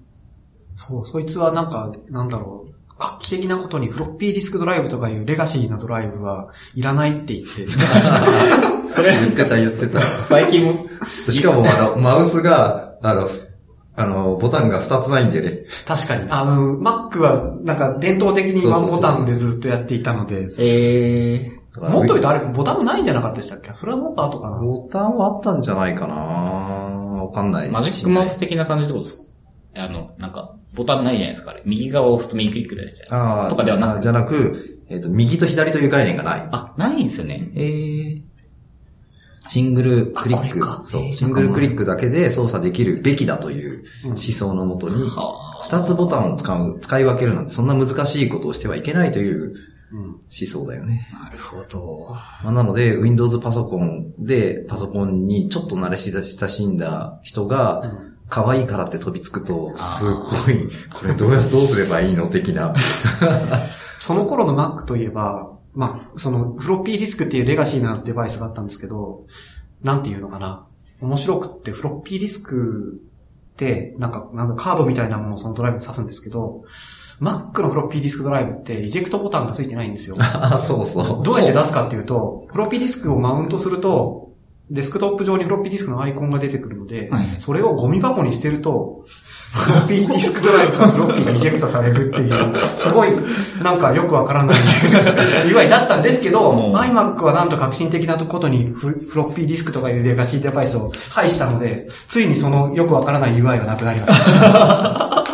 [0.77, 2.73] そう、そいつはなんか、なんだろう。
[2.97, 7.65] 画期的なことにフロッピーディスクドライブとかいうレガシーなドライブはいらないって言って、
[8.89, 10.01] それ言ってた言ってた。
[10.01, 13.29] 最近も、しかもあの、マウスが、あの、
[13.95, 15.59] あの、ボタンが2つないんでね。
[15.85, 16.25] 確かに。
[16.29, 23.73] あの、Mac はなんか伝統的にワンボタンでずっとやっていたので、えもっと言うとあれボタンないんじゃなかったでしたっけ？
[23.73, 24.59] それはもっと後かな。
[24.61, 27.67] ボタンはあったんじゃないかなわかんない。
[27.69, 29.17] ー、マジックマウス的な感じってことです
[29.75, 29.83] か？
[29.83, 31.61] あの、なんか、ボタンないじゃないですか、あれ。
[31.65, 36.49] 右側を押すと右クリックでじゃないああ、とかではなくじゃなく、えっ、と、右と左という概念がない。
[36.51, 37.51] あ、ないんですよね。
[37.55, 37.98] えー、
[39.49, 40.87] シングルクリック。
[40.87, 41.13] そうえー。
[41.13, 49.55] シングルクリックだけで操作できるべきだという思想のもとに、はあ二つボタンを使う、使い分けるなんてそんな難しいことをしてはいけないという
[49.91, 50.01] うん。
[50.01, 51.09] 思想だよね。
[51.11, 52.09] なるほど。
[52.43, 57.91] まあ、なので、Windows パソコンでパソコンにちょっと慣れ親しんだ人が、
[58.29, 62.75] 可愛いからって飛びつくと、すごい、これどうや、どうすればいいの的な。
[63.97, 69.25] その頃の Mac といえば、まあ、そのフロッピーディスクっていうレガシーなデバイスがあったんですけど、
[69.83, 70.65] なんていうのかな。
[71.01, 73.01] 面白くって、フロッピーディスク
[73.53, 76.63] って、なんか、なんだ、カードみたいなものをそのドライブに挿すんですけど、
[77.21, 80.17] Mac のフロッピーディスクドライブって、イジェクトボタンがついてないんですよ。
[80.19, 81.23] あ、そうそう。
[81.23, 84.28] どうやって出すかっていうと、フロッピーディスクをマウントすると、
[84.71, 87.35] デスクトップ上にフロッピーディスクのアイコンが出てくるので、はい。
[87.39, 89.03] それをゴミ箱に捨てると、
[89.51, 93.09] フロッピーディスクドライブからフロッピーがイジェクトされるっていう、すごい、
[93.63, 94.57] なんかよくわからない。
[95.49, 96.75] UI だったんですけど、うん。
[96.75, 105.28] iMac はなんと革新的なことにフフロッピーディスクとかいうレガシーデバイスを廃したので、ついにそのよくわからない UI はなくなりました。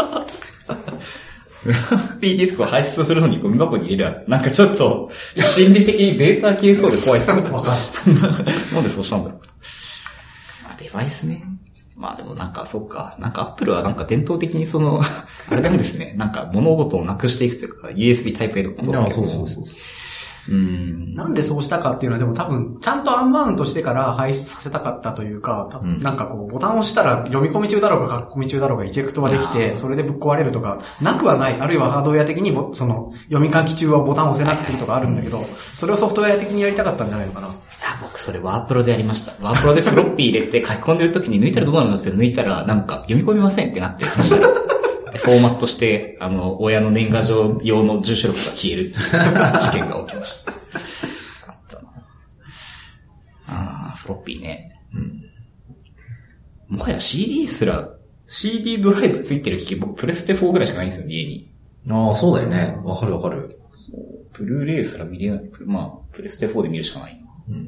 [1.65, 7.41] フロッピーディスクを排出するのにゴミ箱に入れるなんかちょっと、心理的にデータ消えそうで怖いですね。
[7.49, 7.75] わか
[8.05, 8.13] る。
[8.73, 9.39] なんでそうしたんだろう。
[10.63, 11.43] まあ、デバイスね。
[11.95, 13.15] まあでもなんか、そっか。
[13.19, 16.13] なんかアップルはなんか伝統的にその、あれなんですね。
[16.17, 19.15] なんか物事をなくしていくというか、USB タイプ A とかもそうだけど。
[19.15, 19.63] そうそうそう。
[20.47, 21.15] うーん。
[21.15, 31.59] なんでそうしたかっていうのは、でも多分、ちゃんとアンマウントしてから排出させたかったというか、うんなんかこう、ボタンを押したら読み込み中だろうが書き込み中だろうがイジェクトはできあて、ーそれでぶっ壊れるとか、なくはない。
[31.59, 37.47] あるいはハードウェア的にも、その、読み書き中はボタンを押せなくするとかあるんだけど、それをソフトウェア的にやりたかったんじゃないのかな。
[37.47, 37.55] いや、
[38.01, 39.33] 僕それワープロでやりました。
[39.41, 42.15] ワープロでフロッピー入れて書き込んでる時に抜いたらどうなるんですよ。
[42.15, 44.49] 抜いたらなんか読み込みませんってなって、そしたら
[45.17, 50.51] フォーマットして、あの、親の年賀状用の住所録が消えるっていう事件が起きました。
[50.51, 50.55] あ
[51.51, 51.89] ったな
[53.47, 54.71] あーフロッピーね。
[56.67, 57.93] もはや CD すら、
[58.27, 61.51] CD ドライブついてる機器、僕プレステ4ぐらいしかないんですよ、家に。
[61.89, 62.79] ああ、そうだよね。
[62.83, 63.59] わかるわかる。
[64.33, 65.49] ブルーレイすら見れない。
[65.65, 67.23] まあ、プレステ4で見るしかない。
[67.49, 67.55] うん。
[67.55, 67.61] うん。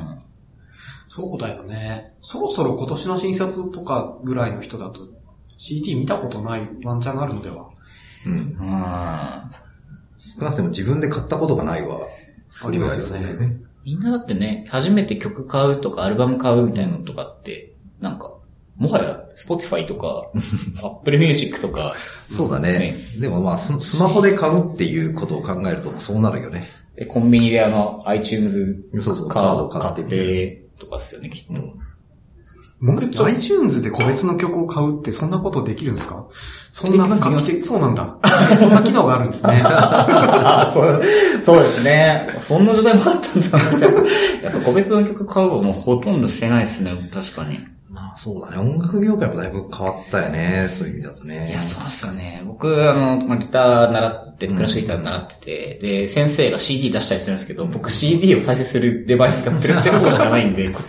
[0.00, 0.18] うん。
[1.08, 2.14] そうだよね。
[2.22, 5.08] そろそろ今年の新卒とかぐらいの人だと、
[5.64, 7.70] CD 見たことないワンチャンがあるのでは
[8.26, 8.56] うん。
[8.60, 9.64] あー
[10.16, 12.00] 少なくても自分で買ったことがないわ。
[12.66, 13.56] ありますよね。
[13.82, 18.32] みんなだってね、初めて曲買うとかアルバム買うみたいなのとかって、なんか、
[18.76, 20.30] もはや、Spotify とか、
[20.84, 21.94] Apple Music とか、
[22.30, 22.94] そうだね。
[23.18, 26.68] でもまあス、スマホで買うっていうことを考えるとそうなるよね。
[26.96, 31.62] でコンビニであの、iTunes そうそうカード買っ買ってて、とかっすよね、きっと。
[32.80, 36.26] 僕、iTunes で個別の曲を買うってそんなことできるんですか？
[36.72, 38.16] そんなそうなんだ。
[38.58, 39.62] そんな機能があるんですね。
[39.64, 41.02] あそう、
[41.42, 42.28] そうですね。
[42.40, 43.58] そんな時代もあったんだ
[44.40, 47.60] いや、そう、個別の曲買うのもほとんどしてないですね、確かに。
[47.88, 48.58] まあそうだね。
[48.58, 50.66] 音楽業界もだいぶ変わったよね。
[50.68, 51.50] そういう意味だとね。
[51.50, 52.42] いや、そうですよね。
[52.44, 60.80] 僕、あの、まあ、ギター習って、クラシックギター習ってて、で、先生が CD 出したりするんですけど、僕 CD を再生するデバイスがプレステ4しかないんで、こ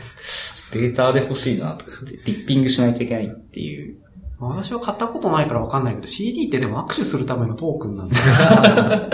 [0.79, 3.97] データで欲しいな、とかって、リッピングしないといけないっていう。
[4.39, 8.15] 私は買ったことないからわかんないけど、CD ってでも握手するためのトークンなんだ。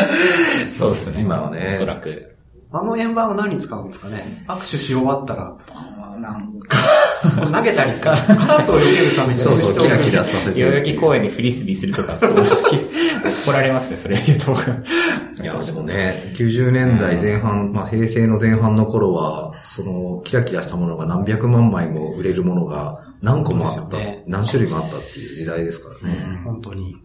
[0.72, 1.22] そうですね。
[1.22, 2.36] 今はねおそらく。
[2.74, 4.46] あの円盤は何に使うんですかね？
[4.48, 6.78] 握手し終わったら、あなんか、
[7.52, 10.32] 投げたりさ、カラスを避けるためにそうそう、キラキラす。
[10.32, 10.60] させて。
[10.62, 12.50] 代々木公園でフリスビーするとか、そういう
[13.46, 14.62] 怒られますね、それ言うと僕。
[15.42, 26.42] いや、 でもね、90年代前半、まあ平成の前半の頃は、その、キラキラしたものが何百万枚も売れるものが何個もあった、ね何種類もあったっていう時代ですからね。
[26.44, 26.96] 本当に。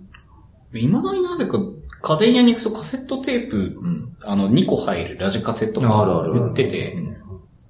[0.73, 1.59] 未だになぜか
[2.03, 4.17] 家電屋に行くとカセットテープ、うん。
[4.23, 7.17] あの、2個入るラジカセットがあるある売ってて、うん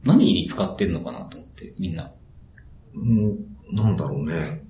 [0.06, 2.12] 何に使ってんのかなと思って、みんな。
[2.94, 3.36] うん、
[3.72, 4.62] なんだろうね。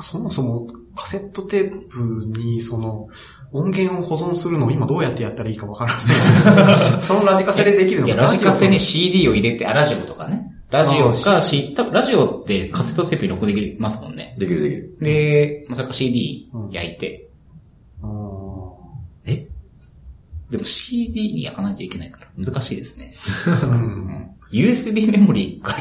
[0.00, 3.08] そもそもカセットテープにその
[3.52, 5.92] 音源を保存するのを今どうやってやったらいいかわから
[6.56, 7.02] ない。
[7.04, 10.50] そのラジカセでできるのいや、ラジカセに CD を入れて、あ、ラジオとかね。
[10.70, 14.34] ラジオか、し、多分ラジオってカセットテープに録音できますもんね。
[14.38, 14.96] できるできる。
[15.00, 17.28] で、まさか CD 焼いて、
[18.02, 18.06] あ
[19.26, 19.46] え？
[20.50, 23.14] でも CD に焼かないといけないから難しいですね。
[23.16, 23.78] ー ううん
[24.08, 25.72] ん USB メモリーか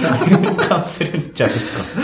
[0.00, 1.94] ら変換するんじゃないです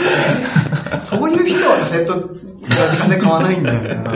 [0.91, 1.03] か。
[1.03, 4.13] そういう人はカセット、ラジカセ買わないんだよな。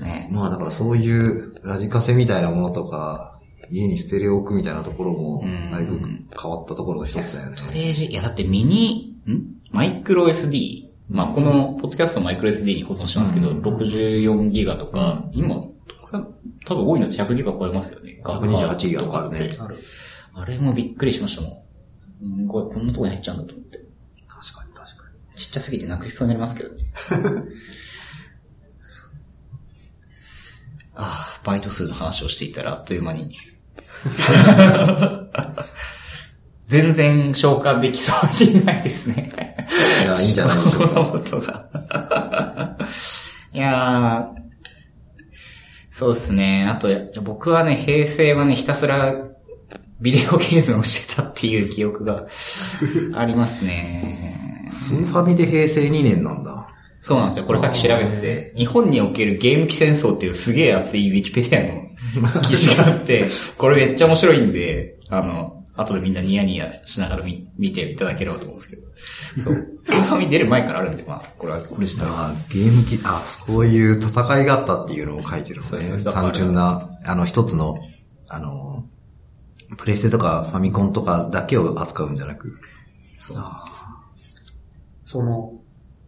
[0.00, 7.56] ねまあだからそういうラジカセみたいなものとか、家にステレオ置くみたいなところもうん、だいぶ変わったところの一つだよね。
[7.58, 9.60] ストレージ、いやだってミニ、ん？
[9.70, 10.88] マイクロ SD。
[11.10, 15.62] まあこの、ポッドキャストマイクロ SD に保存しますけど、うん64ギガとか、今、
[16.64, 18.20] 多分多いのって100ギガ超えますよね。
[18.24, 19.58] 128ギガとかあるねって
[20.40, 22.30] あれもびっくりしましたもん。
[22.40, 23.78] うんこれこんなとこに入っちゃうんだと思って。
[24.26, 25.38] 確かに確かに。
[25.38, 26.84] ちっちゃすぎてなくしそうになりますけどね。
[30.94, 33.36] ああ、バイト数の話をしていたらあっという間に。
[36.66, 39.32] 全然消化できそうにないですね。
[40.02, 41.00] いや、いいんじゃないでしょうか。
[41.12, 42.76] 音が。
[43.52, 44.40] いやー、
[45.90, 46.66] そうですね。
[46.66, 46.88] あと、
[47.22, 49.29] 僕はね、平成はね、ひたすら
[50.00, 52.26] ビデオゲームをしてたっていう記憶が
[53.14, 54.68] ありますね。
[54.72, 56.68] スーファミで平成2年なんだ。
[57.02, 57.46] そうなんですよ。
[57.46, 63.26] これさっき調べてて、日本におけるゲーム機戦争っていうすげえ熱いウィキペディアの記事があって、
[63.56, 68.82] これめっちゃ面白いんで、あの、後でみんなニヤニヤしながら見見ていただければと思うんですけど。
[69.38, 69.66] そう。
[69.84, 72.10] スーファミ出る前からあるんで、まあ、これはオリジナル。
[72.12, 76.12] あゲーム機、あ、そういう戦いがあったっていうのを書いてるそうそうのね。
[76.12, 77.78] 単純な、あの、一つの、
[78.28, 78.69] あの、
[79.76, 82.58] プレステとかファミコンとかだけを扱うんじゃなく。
[83.16, 83.90] そうなんですよ
[85.04, 85.52] その、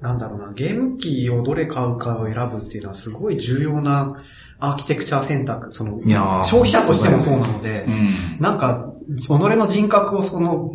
[0.01, 4.17] なんだろうな、ゲーム機をどれ買うかを選ぶっていうのはすごい重要な
[4.59, 6.01] アーキテクチャ選択、その、
[6.45, 8.41] 消費者としてもそうなので、うん。
[8.41, 10.73] なんか、己の人格をその、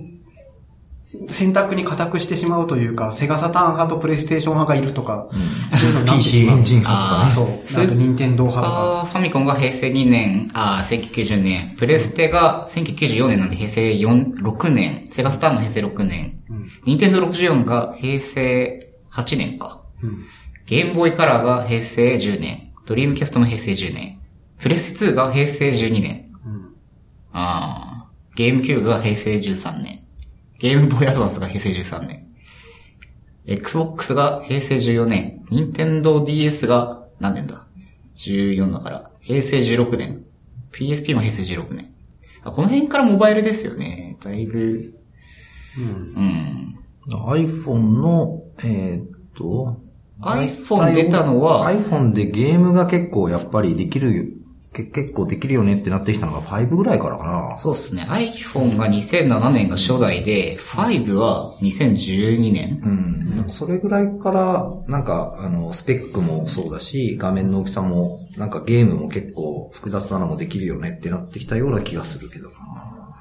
[1.29, 5.29] 選択に固くしてしまうというか、セガサターン派とプレイステーション派がいるとか、
[5.73, 7.31] そういうのになってし PC エンジン派とかね。
[7.31, 7.83] そう。
[7.83, 9.05] あと、任天堂派とか。
[9.05, 16.67] ファミコンが平成2年、あー1990年、プレステが1994年なんで平成4 6年、セガスターンの平成6年、うん。
[16.85, 19.81] ニンテンドー64が平成8年か。
[20.03, 20.25] うん。
[20.65, 24.19] ゲームボーイカラーが平成10年、ドリームキャストも平成10年、
[24.59, 26.75] プレステ2が平成12年、うん。
[27.31, 29.96] あーゲームキューブが平成13年、
[30.59, 32.27] ゲームボーイアドバンスが平成13年、
[33.45, 37.65] Xbox が平成14年、任天堂 DS が何年だ
[38.15, 40.25] ?14 だから、平成16年、
[40.71, 41.93] PSP も平成16年。
[42.43, 44.17] あこの辺からモバイルですよね。
[44.23, 44.93] だいぶ、
[45.77, 45.87] うんう
[46.21, 46.79] ん。
[47.07, 49.79] iPhone の、えーっと、
[50.21, 54.36] iPhone 出たのは iPhone でゲームが結構やっぱりできる、
[54.73, 57.55] け結構できるよねってなってきたのが5ぐらいからかな。
[57.55, 58.05] そうですね。
[58.09, 62.81] iPhone が2007年が初代で、5は2012年。
[62.83, 63.45] うん。
[63.49, 72.55] それぐらいから、なんか、あの、スペックもそうだし、画面の大きさも、なんかゲームも結構複雑なのもできるよねってなってきたような気がするけどな。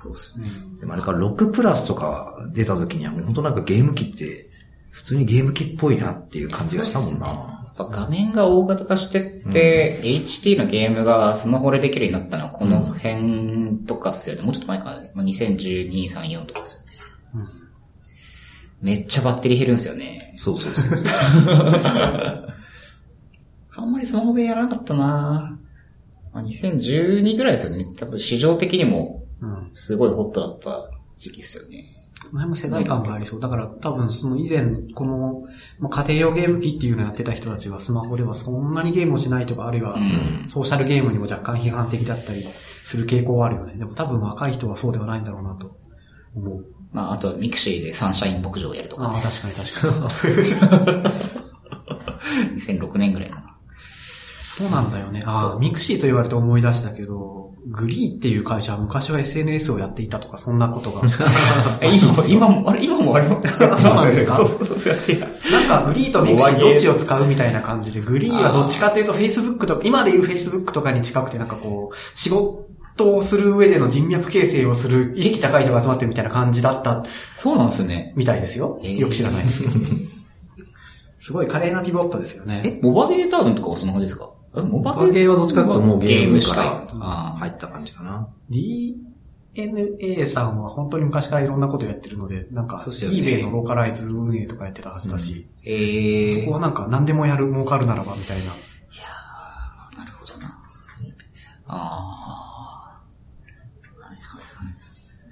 [0.02, 0.48] そうですね。
[0.80, 4.44] でもあれから6プラスとか出た時にはもう本当なんかゲーム機って、
[4.90, 7.55] 普通にゲーム機っぽいなっていう感じがしたもんな。
[7.76, 14.42] ぱ画面が大型化してって、HD のゲームがスマホでできるようになったのはこの辺とかっすよね。
[14.42, 15.00] もうちょっと前かな。
[15.14, 17.46] まあ、2012、3、4とかですよね。
[18.82, 20.34] めっちゃバッテリー減るんですよね。
[20.38, 20.94] そうそうそう。
[23.78, 25.58] あんまりスマホでやらなかったな
[26.32, 27.86] まあ、2012ぐらいですよね。
[27.96, 29.70] 多分市場的にもうん。
[29.74, 31.95] すごいホットだった時期ですよね。
[32.30, 33.40] この辺も世代感がありそう。
[33.40, 34.64] だから多分その以前、
[34.94, 35.44] この、
[35.78, 42.46] まあ家庭用ゲーム機っていうのをやってた人たちはスマホではそんなにゲームをしないとか、あるいはうんソーシャルゲームにも若干批判的だったり
[42.84, 43.74] する傾向はあるよね。
[43.74, 45.76] でも多分若い人はそうではないんだろうなと
[46.34, 46.66] 思う。
[46.92, 49.94] まあ、あとは mixi でサンシャイン牧場をやるとか、ああ、確かに確かに。
[52.56, 53.55] 2006年ぐらいかな。
[54.56, 55.22] そうなんだよね。
[55.26, 61.02] ああ、 mixi と言われて思い出したけど、 GREE っていう会社は昔は SNS をやっていたとか、そんなことが。
[61.82, 63.42] え今も、今も、あれ、今もあれも。
[63.76, 64.36] そうなんですか？
[64.36, 65.28] そうそうそう、やってや。
[65.50, 77.04] なんか GREE と mixi どっちを使うみたいな感じで、 GREE はどっちかっていうと Facebook とか、今で言う Facebook とかに近くてなんかこう、仕事をする上での人脈形成をする意識高い人が集まってるみたいな感じだった
[77.34, 78.14] そうなんですね。
[78.16, 78.80] みたいですよ。
[78.82, 79.74] えーよく知らないですけど。
[81.20, 82.62] すごい華麗なピボットですよね。
[82.64, 84.30] え、モバゲータウンとかはその方ですか？
[84.30, 88.28] えモババゲーはどっちかというともうゲームらあ入った感じかな。
[88.48, 96.40] DNA さんは本当に昔からいろんなことやってるので、なんか、eBay のローカライズ運営とかやってたはずだし、ーえー。
[96.44, 98.44] そこはなんか何でもやる、儲かるならばみたいな。
[99.96, 100.58] なるほどな。
[101.68, 103.02] あ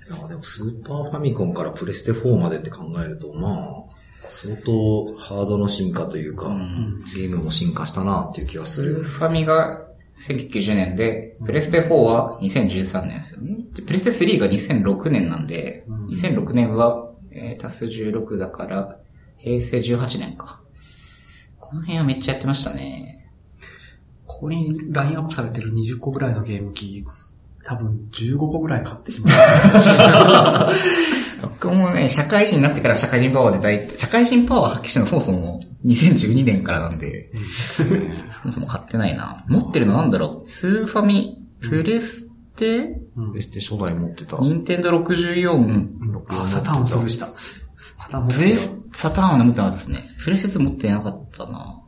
[0.06, 3.93] いやでもスーパーファミコンからプレステ4までって考えると、まあ、
[4.30, 8.60] 相当ハードの進化というか、んゲームも進化したなっていう気ー。
[8.60, 8.94] がする。
[8.96, 9.84] スーファミが
[10.16, 13.56] 1990年で、プレステ4は2013年ですよね。
[13.74, 18.98] でプレステ3が2006年なんで、2006年は、えー、足す16だから、
[19.38, 20.60] 平成18年か。
[21.58, 23.30] この辺はめっちゃやってましたね。
[24.26, 27.04] ここにラインアップされてる20個ぐらいのゲーム機、
[27.64, 30.74] 多分15個ぐらい買ってしまう。
[31.46, 37.30] 僕もね、社会人になってから社会人パワーで大体、社会人パワー発揮したのそもそも2012年からなんで、
[37.72, 39.44] そもそも買ってないな。
[39.48, 40.50] 持ってるのなんだろう？
[40.50, 44.38] スーファミ、プレステ、プレステ初代持ってた。
[44.38, 45.88] ニンテンド64、
[46.28, 47.28] あ、サターンをスルーした。
[47.98, 50.10] サターン持ってるよプレス、サターンは持ってなかったですね。
[50.24, 51.80] プレステ2持ってなかったな。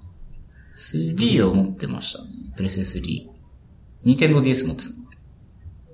[0.76, 2.28] 3を持ってましたね。
[2.56, 3.26] プレステ3。
[4.04, 4.90] ニンテンドー DS 持ってた。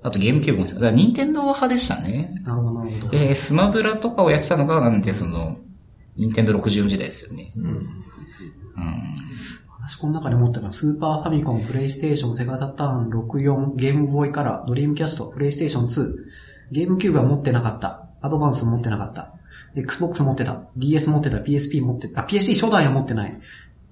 [0.03, 0.79] あとゲームキューブ持ってた。
[0.79, 2.41] だからニンテンドー派でしたね。
[2.43, 3.09] なるほど、なるほど。
[3.09, 5.57] で、スマブラとかをやってたのが、なんでその、
[6.17, 7.53] ニンテンドー64時代ですよね。
[7.55, 7.65] うん。
[7.65, 7.87] うん。
[9.79, 16.15] 私この中で持ってたのは、スーパーファミコン、プレイステーション、セガサターン64、ゲームボーイカラー、ドリームキャスト、プレイステーション2、
[16.71, 18.07] ゲームキューブは持ってなかった。
[18.21, 19.33] アドバンス持ってなかった。
[19.75, 20.63] Xbox 持ってた。
[20.77, 21.37] DS 持ってた。
[21.37, 22.21] PSP 持ってた。
[22.21, 23.39] あ、PSP 初代は持ってない。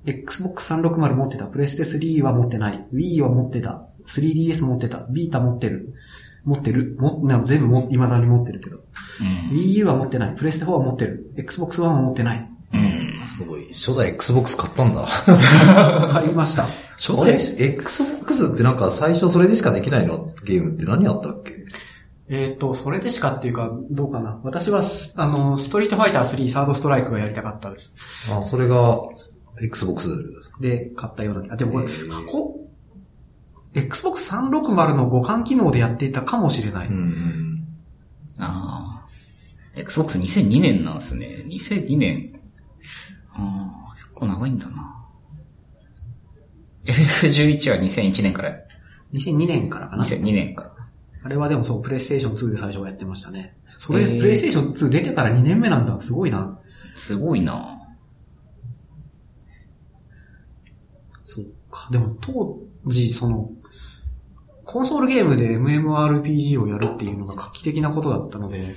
[0.05, 1.45] Xbox 360持ってた。
[1.45, 2.85] プレステ3は持ってない。
[2.93, 3.85] Wii は持ってた。
[4.07, 5.05] 3DS 持ってた。
[5.09, 5.93] ビータ持ってる。
[6.43, 6.95] 持ってる。
[6.99, 8.77] も、なんか全部も、未だに持ってるけど。
[8.77, 9.57] うん。
[9.57, 10.35] Wii U は持ってない。
[10.35, 11.31] プレステ4は持ってる。
[11.37, 12.49] Xbox One は持ってない。
[12.73, 13.27] うん。
[13.27, 13.67] すごい。
[13.73, 15.07] 初代 Xbox 買ったんだ。
[16.13, 16.65] 買いました。
[16.97, 20.33] 初代 Xbox ってなんか最初それでしかできないの？
[20.45, 21.61] ゲームって何あったっけ？
[22.33, 24.39] えっ、と、それでしかっていうか、どうかな。
[24.43, 27.93] 私は、すあの、ストリートファイター3サードストライクがやりたかったです。
[28.31, 29.01] あ、それが
[29.61, 30.07] Xbox。
[30.61, 31.53] で、買ったような。
[31.53, 32.69] あ、でもこれ、箱、
[33.73, 36.87] Xbox 360の互換機能でやっていたかもしれない。
[36.87, 37.67] うんうん。
[38.39, 39.07] ああ。
[39.75, 41.45] Xbox 2002年なんですね。
[41.47, 42.39] 2002年。
[43.33, 44.97] ああ、結構長いんだな。
[46.85, 48.53] FF11 は2001年から、
[49.13, 50.03] 2002年からかな。
[50.03, 50.71] 2002年から。
[51.23, 53.55] あれはでもそう、プレイステーション2で最初はやってましたね。
[53.77, 55.99] それ、へープレイステーション2出てから2年目なんだ。
[56.01, 56.59] すごいな。
[56.93, 57.79] すごいな
[61.23, 61.87] そうか。
[61.91, 63.49] でも当時、その、
[64.71, 68.75] コンソールゲームで MMORPG をやるっていうのが画期的なことだったので、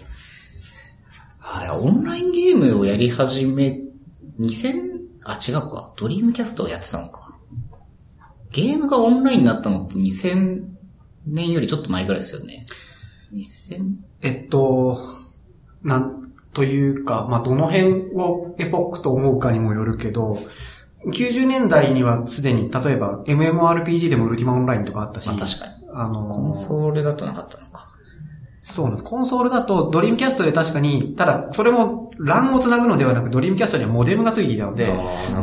[1.38, 3.80] はい、オンラインゲームをやり始め、
[4.40, 4.90] 2000、
[5.22, 5.92] あ、違うか。
[5.97, 7.38] ドリームキャストをやってたのか。
[8.51, 10.64] ゲームがオンラインになったのって2000
[11.28, 12.66] 年よりちょっと前ぐらいですよね。
[13.32, 13.92] 2000、
[14.22, 14.99] えっと、
[15.84, 20.40] なんというか、まあ、どの辺をエポックと思うかにもよるけど、
[21.07, 25.74] 90年代にはすでに、例えば MMORPG でもウルティマオンラインとかあったし、まあ確かに。
[25.95, 27.88] あのコンソールだとなかったのか。
[28.66, 29.05] そうなんです。
[29.05, 34.90] コンソールだと、ドリームキャストで確かに、ただ、それも LAN を繋ぐのではなく、ドリームキャストにはモデムがついていたので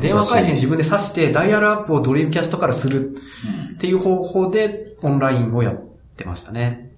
[0.02, 3.76] 電話回線自分で挿して、ダイヤルアップをドリームキャストからするうん。
[3.76, 5.82] っていう方法で、オンラインをやっ
[6.18, 6.91] てましたね。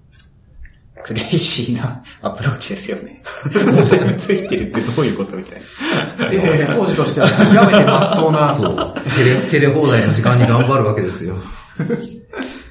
[1.02, 3.22] クレイジーな アプローチですよね。
[3.54, 6.32] モデルついてるってどういうことみたいな。
[6.32, 8.94] ええ当時としては極めて真っ当な、そう。
[9.14, 11.36] テレ、テレ放題の時間に頑張るわけですよ。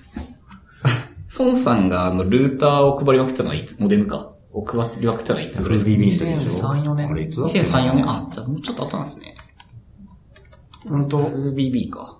[1.39, 4.31] 孫さんがあの、ルーターを配りまくってたのはいつ、モデムか？
[4.51, 5.77] を配りまくってたのはいつぐらい？
[5.79, 8.09] ですか FBB の時でしょ2003 4年あれいつだっけな ?2003、4年。
[8.09, 9.35] あ、じゃあもうちょっと後なんですね。
[10.85, 12.19] うんと、FBB か。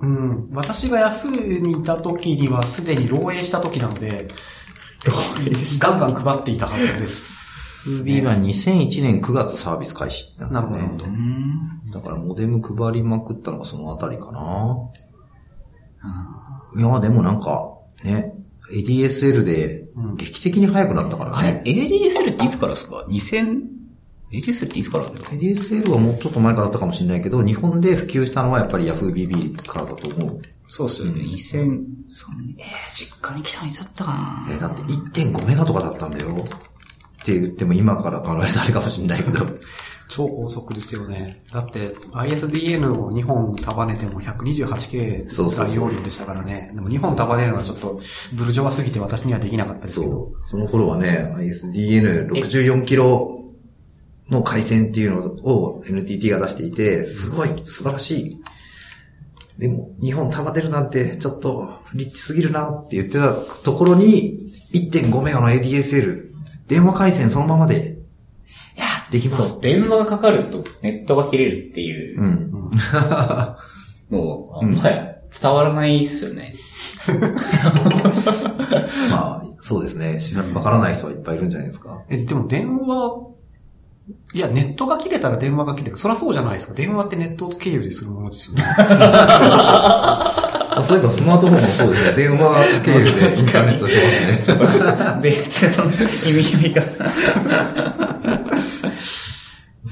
[0.00, 4.28] うん、私がヤフーにいた時にはすでに漏洩した時なので、
[5.78, 8.00] ガンガン配っていたはずです。
[8.02, 11.90] FB は2001年9月サービス開始ってなるほどなるほどん。
[11.92, 14.90] だからモデム配りまくったのがそのあたりかな。
[16.76, 17.74] いや、でもなんか、
[18.04, 18.29] ね、
[18.72, 19.84] ADSL で
[20.16, 21.52] 劇的に速くなったからあれ？
[21.52, 21.62] ね。
[21.64, 23.62] ?ADSL っていつからですか ?2000、
[24.32, 30.40] ADSL っていつからなんだろ ADSL はもうちょっと前からだったかもしれないけど、日本で普及したのはやっぱり YahooBB からだと思う。
[30.68, 31.22] そうっすよね。
[31.22, 31.86] 2003年、
[32.58, 36.32] えー、実家に来たのいつだったかなえ、だって1.5メガとかだったんだよ。
[36.32, 39.44] って言っても今から考えたらあれかもしれないけど。
[40.10, 41.40] 超高速ですよね。
[41.52, 46.68] だって ISDN を2本束ねても 128K そうそうそう大容量でしたからね。
[46.74, 48.00] でも2本束ねるのはちょっと
[48.34, 50.12] ブルジョワすぎて私にはできなかったですけど。
[50.12, 50.48] そう。
[50.48, 53.44] その頃はね、ISDN64 キロ
[54.28, 58.40] の回線っていうのを NTT が出していて、すごい素晴らしい。
[59.58, 66.30] でも、日本束ねるなんてちょっとリッチすぎるなって言ってたところに、1.5メガの ADSL、
[66.66, 67.99] 電話回線そのままで、
[69.10, 69.60] できますそう、。
[69.60, 72.50] 電話がかかるとネットが切れるっていううん。
[74.10, 74.96] のを、あんまり
[75.40, 76.54] 伝わらないっすよね。
[79.10, 80.18] まあ、そうですね。
[80.20, 81.98] 知らわからない人はいっぱいいるんじゃないですか。
[82.08, 83.30] え、でも電話、
[84.32, 85.96] いや、ネットが切れたら電話が切れる。
[85.96, 86.74] そりゃそうじゃないですか。
[86.74, 88.64] 電話ってネット経由でするものですよね。
[90.72, 92.12] あそういえばスマートフォンもそうですね。
[92.16, 95.20] 電話経由でインターネットしてますね。
[95.22, 95.88] 別の意
[96.38, 96.82] 味合いが。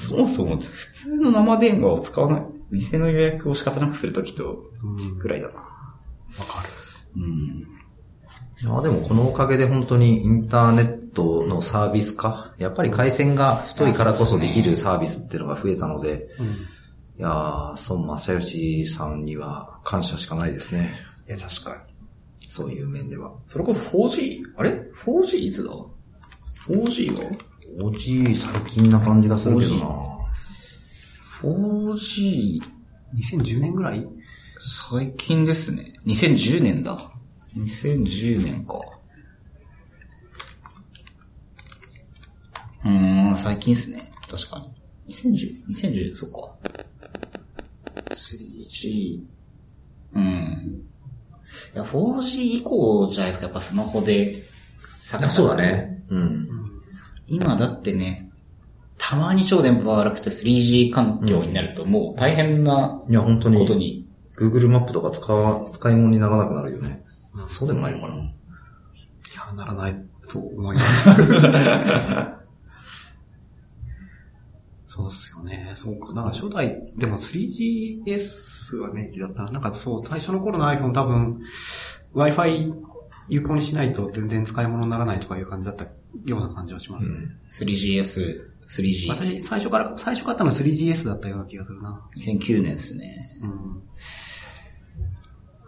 [0.08, 2.42] そもそも普通の生電話を使わない。
[2.70, 5.18] 店の予約を仕方なくするときと、うん。
[5.18, 5.54] ぐらいだな。
[5.54, 5.62] わ
[6.46, 6.68] かる。
[7.16, 7.66] うん。
[8.60, 12.54] いや、でもこのおかげで本当にインターネットのサービス化。
[12.58, 16.46] やっぱり回線が太いからこそできるサービスっていうのが増えたので、うん。
[16.46, 16.50] い
[17.18, 20.94] やー、孫正義さんには感謝しかないですね。
[21.28, 21.94] いや、確かに。
[22.50, 23.32] そういう面では。
[23.46, 24.42] それこそ 4G?
[24.56, 24.70] あれ
[25.04, 25.72] ?4G いつだ
[26.66, 27.47] ?4G は？
[27.78, 29.82] OG 最近な感じがするけどな
[31.42, 32.60] 4G、
[33.14, 34.04] 2010年ぐらい？
[34.58, 35.92] 最近ですね。
[36.04, 36.98] 2010年だ。
[37.56, 38.80] 2010年か。
[42.84, 44.12] うーん、最近ですね。
[44.28, 45.14] 確かに。
[45.14, 46.56] 2010、2010、そっか。
[48.10, 49.20] 3G、
[50.14, 50.82] うん。
[51.74, 54.42] いや、4G 以降じゃないですか、やっぱスマホで。
[55.00, 55.56] サクサクそうだ。
[55.56, 56.04] ね。
[56.08, 56.48] うん。
[57.28, 58.30] 今だってね、
[58.96, 63.58] たまに超電波が悪くて 3G 環境になるともう大変ないや、本当に。
[63.58, 64.06] ことに。
[64.36, 67.04] Google マップとか使わ、使い物にならなくなるよね。
[67.48, 68.14] そうでもないのかな。
[68.14, 68.18] い
[69.36, 71.10] や、ならないと思います。
[74.86, 75.72] そうっすよね。
[75.74, 76.12] そうか。
[76.12, 79.50] なんか初代、でも 3GS はね、だったな。
[79.52, 81.40] なんかそう、最初の頃の iPhone 多分、
[82.14, 82.72] Wi-Fi
[83.28, 85.86] 有効にしないと全然使い物にならないとかいう感じだった
[86.24, 87.18] ような感じはしますね。
[87.50, 89.08] 3GS、3G。
[89.08, 92.08] 私、最初から、最初買ったの 3GS だったような気がするな。
[92.16, 93.38] 2009年ですね。
[93.42, 93.82] うん。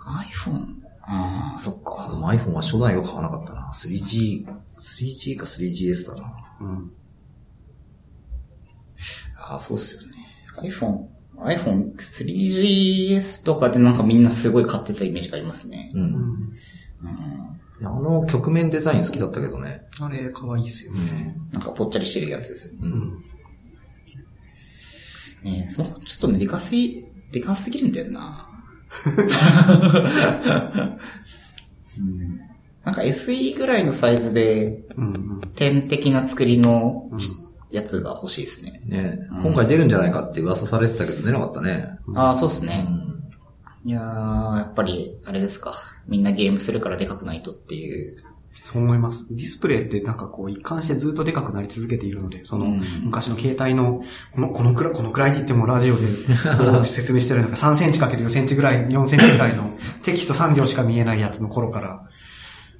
[0.04, 0.80] iPhone?
[1.02, 2.08] ああ、そっか。
[2.12, 3.72] iPhone は初代を買わなかったな。
[3.74, 4.46] 3G、
[4.78, 6.56] 3G か 3GS だな。
[6.60, 6.92] うん。
[9.36, 10.16] ああ、そうっすよね。
[10.58, 11.06] iPhone、
[11.38, 15.90] iPhone 3GS とかでなんかみんなすごい買ってたイメージがありますね。
[15.94, 15.98] う。
[15.98, 16.14] うんん。
[16.14, 17.49] うん。
[17.80, 19.82] いやあの曲面デザイン好きだったけどね。
[20.00, 21.36] あれ、可愛いっすよね。
[21.52, 22.78] なんかぽっちゃりしてるやつですよね。
[22.82, 23.24] うん。
[25.42, 28.46] ねえ、その、ちょっとね、でかすぎ、でかすぎるんだよな。
[31.98, 32.40] うん
[32.84, 35.04] なんか SE ぐらいのサイズで、うん。
[35.06, 35.40] うん。
[35.54, 37.28] 点的な作りのうんち
[37.70, 38.80] やつが欲しいですね。
[38.84, 41.88] ね、うん今回出るんじゃないかって噂されてたけど出なかったね。
[42.14, 42.86] ああ、そうっすね。
[43.84, 43.90] うん。
[43.90, 45.74] いやー、やっぱり、あれですか。
[46.08, 48.22] みんなゲームするからでかくないとっていう。
[48.62, 49.26] そう思います。
[49.30, 54.02] ディスプレイってなんかこう一貫してずっとでかくなり続けているので、そのうん昔の携帯の、
[54.34, 56.04] この、このくらい、このくらいって言ってもラジオで
[56.84, 62.08] 説明してるのが3 センチかける4センチぐらい、4センチぐらいのテキスト3行しか見えないやつの頃から、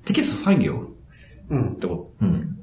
[0.05, 0.97] テキスト3行
[1.51, 1.77] うんっ。
[1.77, 2.57] てこうん。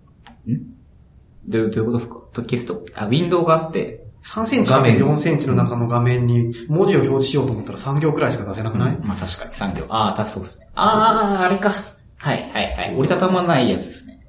[1.50, 2.22] とどうどういうことですか？
[2.34, 2.86] テキスト？
[2.96, 9.86] あ、ウィンドウがあって、3センチかける4センチの中の画面に文字を表示しようと思ったら3行くらいしか出せなくない、まあ確かに3行。
[9.90, 10.68] ああ、確かそうですね。
[10.76, 11.72] ああ、あれか。
[12.18, 12.94] はい、はい、はい。
[12.94, 14.28] 折りたたまないやつですね。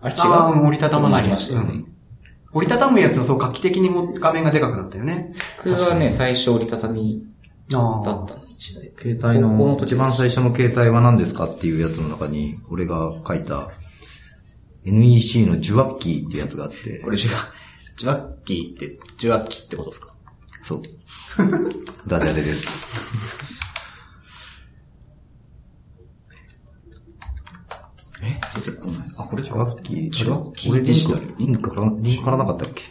[0.00, 0.20] あれ違う？
[0.32, 1.84] ああ、うん折りたたまないありましたよね。
[2.52, 5.32] 折りたたむやつはそう画期的にも画面がでかくなったよね。
[5.64, 7.24] 僕はね、最初折りたたみ
[7.72, 8.90] あだったの、一台。
[8.98, 13.70] 携帯の一番最初の携帯は何ですかっていうやつの中に、俺が書いた
[14.84, 20.14] NEC のジュワッキーってやつがあって、これジュワ、ジュワッキーって、ジュワッキーってことですか？
[20.62, 20.82] そう。
[22.06, 22.90] ダジャレです。
[28.22, 28.38] え？
[28.54, 29.08] 出てこない。
[29.16, 30.10] あ、これジュワッキー？
[30.10, 30.72] ジュワッキー？
[30.72, 31.34] 俺デジタル。
[31.38, 32.82] リンクから、リンクからなかったっけ？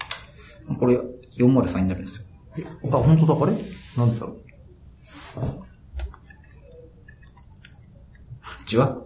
[0.77, 0.97] これ
[1.37, 2.25] 403になるんですよ。
[2.91, 3.55] あ、本当だ、あれ？
[3.97, 4.41] なんだろう？
[8.65, 8.97] ジュワ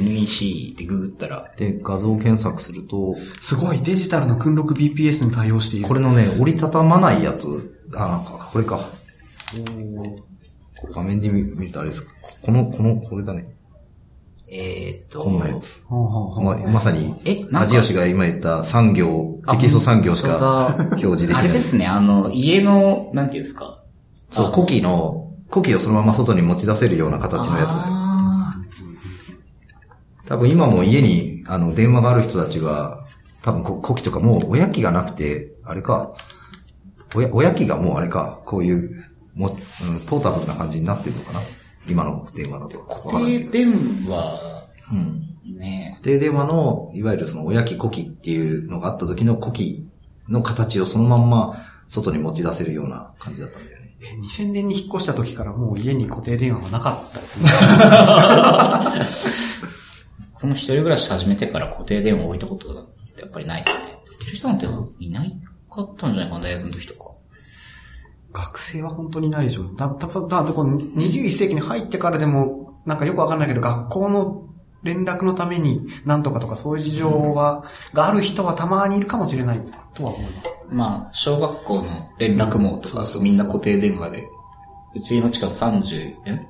[0.00, 5.86] NEC でググったら、で、画像検索すると、すごい、デジタルの訓録 BPS に対応している。
[5.86, 7.46] これのね、折りたたまないやつ、
[7.94, 8.90] あ、なんか、これか。
[10.92, 13.56] 画面で見見るとあれですかこの、この、これだね。
[14.48, 15.24] えーっと。
[15.24, 15.84] こんなやつ。
[15.86, 21.44] ほうほうほうままさに、えなんか味吉が今言った産業、テキスト産業しか表示できない。
[21.44, 23.82] あれですね、あの、家の、なんていうんですか。
[24.30, 28.05] そう、古希の、古希をそのまま外に持ち出せるような形のやつだよ。
[30.26, 33.04] あ多分今も家に、あの、電話がある人たちは、
[33.42, 36.14] 多分こ古希とかもう、親機がなくて、あれか、
[37.14, 39.04] 親、親機がもうあれか、こういう、
[39.34, 41.40] も、うん、ポータブルな感じになってるのかな？
[41.88, 42.78] 今の電話だと。
[42.78, 43.70] ー固定電
[44.08, 45.58] 話、うん。
[45.58, 49.86] ね固定電話の、いわゆるその親機古希っていうのがあった時の古希
[50.28, 51.56] の形をそのまんま
[51.88, 53.96] 外に持ち出せるような感じだったんだよね。
[54.00, 57.50] え2000年に引っ越した時からもう家に固定電話がなかったですね。
[60.40, 63.98] この一人暮らし始めてから固定電話置いたことってやっぱりないですね。
[64.04, 64.66] 置いてる人なんて
[64.98, 67.10] いないかったんじゃないかな、大学の時とか。
[68.32, 69.64] 学生は本当にないでしょ。
[69.74, 74.46] だ、だ、だ、だこの21世紀に入ってからでも、なんかよくわかんないけど、学校の
[74.82, 77.64] 連絡のためになんとかとかそういう事情は、
[77.94, 79.60] がある人はたまにいるかもしれない
[79.94, 80.50] とは思います。
[80.68, 81.84] まあ、小学校の
[82.18, 84.28] 連絡網とかだとみんな固定電話で、
[84.94, 86.46] うちの近く30、え？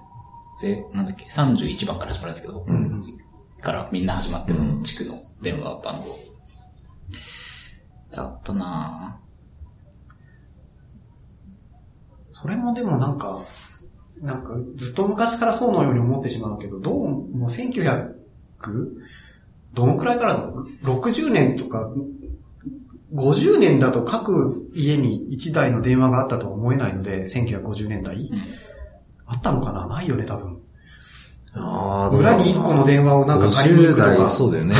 [0.59, 2.65] ぜ、なんだっけ ?31 番から始まるんですけど、
[3.67, 6.17] からみんな始まって、その地区の電話番号。
[8.13, 9.19] やったな
[12.31, 13.41] それもでもなんか、
[14.21, 18.15] なんかずっと昔からそうのように思ってしまうけど、どうも 1900?
[19.75, 21.93] どのくらいからだろう ?60 年とか、
[23.13, 28.31] 50年だと各家に1台の電話があったとは思えないので、1950年代、うん
[29.29, 29.89] あったのかな？
[29.89, 30.56] ないよね、多分。
[31.59, 34.31] あ裏に1個の電話をなんか借りに行くと50代、か。
[34.31, 34.75] そうだよね。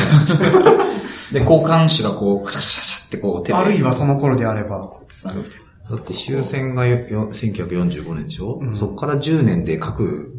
[1.33, 3.57] で、交換手がこう、クシャシャシャシャってこう手で。
[3.57, 4.91] あるいはその頃であれば。
[5.07, 5.59] 繋ぐみたい
[5.89, 5.95] な。
[5.97, 10.33] だって終戦がよよ1945年でしょ、うんそっから10年で各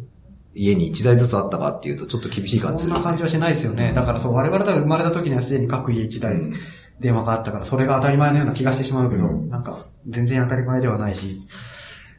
[0.55, 3.93] 家に1台ずつあったかっていうとちょっと厳しい感じね、そんな感じはしないですよね。
[3.95, 6.55] だからそう、我々が生まれた時にはすでに各家1台うん
[7.01, 11.41] 電話があったから、それが当たり前のような気がしてしまうけど、うんなんか、全然当たり前ではないし、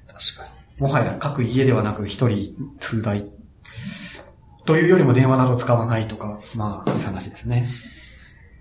[0.08, 0.82] 確かに。
[0.82, 3.30] もはや各家ではなく一人数台。
[4.70, 7.72] というよりも電話など使わないとか、まあ、いい話ですね。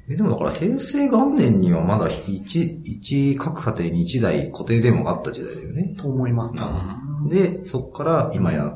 [0.08, 5.94] え、でもだから平成元年にはまだ1、一各家庭に1台固定電話があった時代だよね。
[5.98, 7.28] と思います、多分。
[7.28, 8.74] で、そっから今や1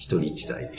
[0.00, 0.70] 人1台。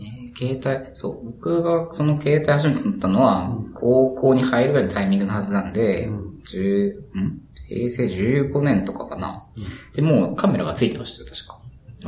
[0.00, 7.40] えー携帯、そう、僕がその携帯始めたのは、高校に入るぐらいのタイミングのはずなんで、うん10ん？
[7.66, 9.46] 平成15年とかかな。
[9.94, 11.58] で、もうカメラがついてましたよ、確か。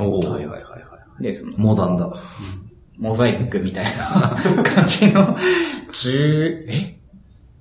[0.02, 0.89] おお、はいはいはいはい。
[1.20, 2.12] で、その、モダンだ。
[2.98, 5.36] モザイクみたいな感じの、
[5.92, 6.98] 10、え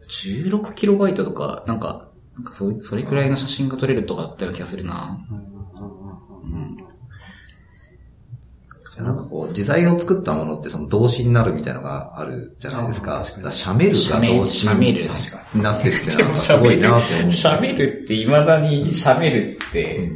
[0.09, 5.19] ?16 キロバイトとか、なんか、なんかそそれくらいの写真が撮れるとかだったような気がするな。
[8.97, 13.19] なんかこう、時代を作ったものってその動詞になるみたいなのがあるじゃないですか。
[13.19, 13.95] かシャメルが
[14.37, 14.67] 動詞
[15.53, 17.31] になってるってなんかすごいなって思う。
[17.31, 20.11] シャメルって未だにシャメルって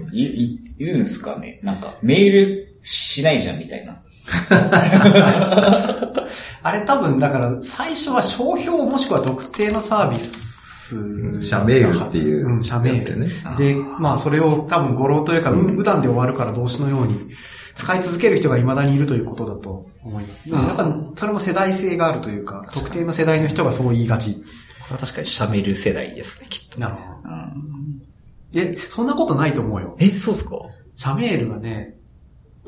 [0.77, 1.59] 言うんすかね？
[1.63, 4.01] なんかメールしないじゃんみたいな。
[6.63, 10.53] あれ多分、だから、最初は商標もしくは特定のサービス
[10.89, 12.97] シャメールっていううん、シャメール。
[12.97, 13.31] やつだよね。
[13.57, 17.19] で、まあ、それを多分語呂というか、う普段で終わるから動詞のように、
[17.75, 20.49] 使い続ける人が未だにいるということだと思います。
[20.49, 24.35] でもやっぱ、それも世代性があるというか、特定の世代の人がそう言いがち。
[24.35, 24.41] こ
[24.89, 26.79] れは確かにシャメル世代ですね、きっと。
[26.79, 27.29] なるほど。
[27.29, 29.95] うん、え、そんなことないと思うよ。
[29.99, 30.57] え、そうっすか？
[30.95, 31.95] シャメールはね、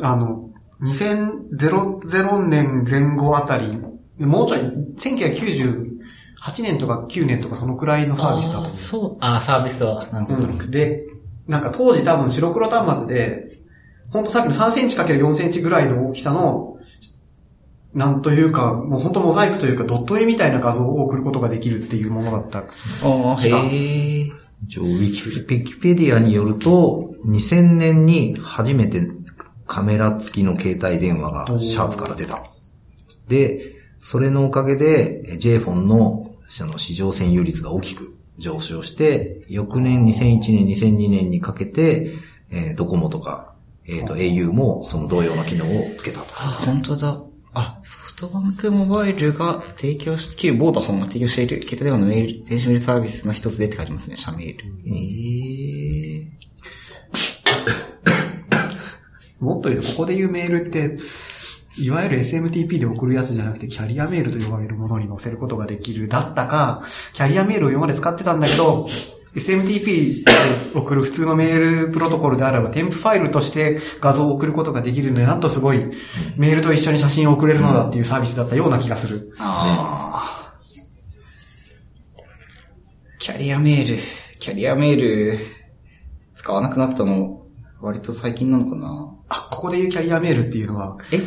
[0.02, 0.50] あの、
[0.82, 3.78] 2000年前後あたり、
[4.20, 4.60] もうちょい、
[4.98, 8.72] 1998年とか9年とかそのくらいのサービスだと思う。
[8.72, 9.18] そう。
[9.20, 10.06] あー、サービスは。
[10.12, 10.48] なるほど。
[10.48, 11.04] うんで、
[11.48, 13.60] なんか当時多分白黒端末で、
[14.10, 16.78] ほんとさっきの3センチ ×4 センチぐらいの大きさの、
[17.94, 22.60] なんというか、もうほんとモザイクというかドット絵みたいな画像を送ることができるっていうものだった。
[22.60, 24.32] あー違うへえ。
[24.68, 29.08] 一応ウィキウィキペディアによると、2000年に初めて
[29.68, 32.44] カメラ付きの携帯電話がシャープから出た。
[33.28, 42.14] で、それのおかげで、え J フォンのその市場占有率が大きく上昇して、翌年2001年、2002年にかけて、
[42.52, 43.56] えードコモとか、
[43.88, 46.28] えっ、と au もその同様の機能をつけたと。
[46.38, 47.18] あ、本当だ。
[47.54, 54.66] あ、ソフトバンクモバイルが提供し、旧ボーダフォンが提供している携帯電話のメール、電子メールサービスの一つでって書いてますね、社メール。
[54.86, 55.85] ええ
[59.46, 60.98] もっと言うと、ここで言うメールって、
[61.78, 66.08] いわゆる SMTP で送るやつじゃなくて、キャリアメールと呼ばれるものに載せることができる。
[66.08, 66.84] だったか、
[67.14, 68.88] キャリアメールを今まで使ってたんだけど、
[69.36, 70.32] SMTP で
[70.74, 75.92] 送る普通のメールプロトコルであれば、添付ファイルとして画像を送ることができるので、なんとすごい、
[76.38, 79.36] メールと一緒に写真を送れるのだっていうサービスだったような気がする。
[79.38, 80.56] ああ、
[83.20, 84.02] キャリアメール、
[84.40, 85.38] キャリアメール、
[86.32, 87.45] 使わなくなったの、
[87.82, 91.20] 割と最近なのかなあ、ここで言うキャリアメールっていうのは、え？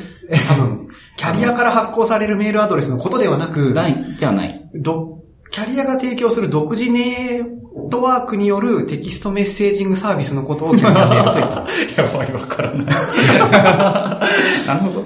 [0.49, 4.68] 多分、 キャリアから発行されるメールアドレスのことではなく、ない、じゃない。
[4.74, 5.18] ど、
[5.51, 11.57] キャリアが提供する独自ネットワークによるテキストメッセージングサービスのことをキャリアメールと言った。
[12.03, 12.86] やばい、わからない。
[14.66, 15.05] なるほど。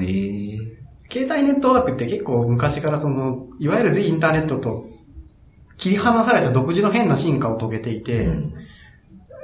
[0.00, 0.74] ええ
[1.10, 4.88] 携帯ネットワークって結構昔からその、いわゆる全インターネットと
[5.76, 8.54] 切り離された独自の変な進化を遂げていて、うん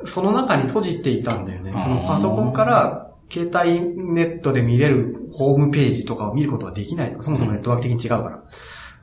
[0.04, 1.72] その中に閉じていたんだよね。
[1.76, 3.80] そのパソコンから携帯
[4.12, 7.16] ネットで見れるホームページとかを見ることができない。
[7.20, 8.42] そもそもネットワーク的に違うから。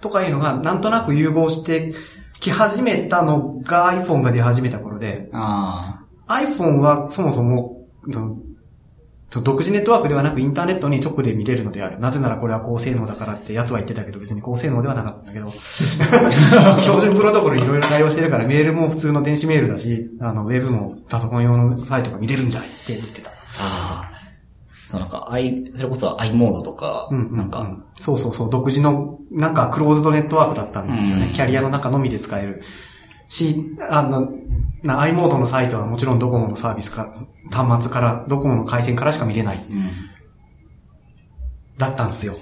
[0.02, 1.94] とかいうのが、なんとなく融合して
[2.40, 7.88] き始めたのが iPhone が出始めた頃で、あ iPhone はそもそも、
[9.30, 12.00] そう独自ネットワークではなくインターネットに直で見れるのである。
[12.00, 15.52] なぜならこれは高性能だからって奴は言ってたけど別に高性能ではなかったんだけど。
[16.82, 23.30] 標準プロトコルいろいろ対応してるからメールも普通の電子メールだし、あの、ウェブもパソコン用のサイトが見れるんじゃないって言ってた。
[23.30, 23.34] あ。
[23.60, 24.18] ああ。
[24.88, 31.26] そう、なんか、i、それこそ i モードとか、うんうんうんなんか、そうそうそう、独自の、なんかクローズドネットワークだったんですよね。
[31.28, 32.62] うんキャリアの中のみで使える。
[33.30, 34.32] し、あの、
[34.84, 37.14] な、i モードのサイトはもちろんドコモのサービスか、
[37.52, 39.58] 端末から、ドコモの回線からしか見れない。
[39.58, 39.92] うん。
[41.78, 42.36] だったんですよ。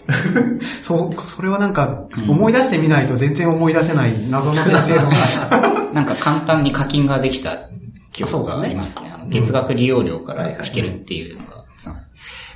[0.84, 5.10] そう、それはなんか、思い出してみないと全然思い出せない謎の編成の。
[5.94, 7.70] なんか簡単に課金ができた
[8.12, 9.12] 記憶がありますね。
[9.14, 11.66] あの月額利用料から引けるっていうのが、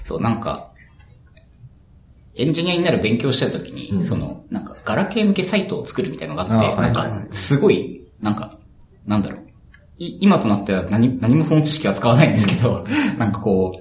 [0.09, 0.71] そう、なんか、
[2.35, 8.57] エンジニアになる勉強してた時に、その、なんか、ガラケー向けサイトを作るみたいなのがあって、なんか、すごい、なんか、
[9.05, 9.39] なんだろう。
[9.97, 12.85] い今となっては何、何もその知識は使わないんですけど、
[13.17, 13.71] なんかこ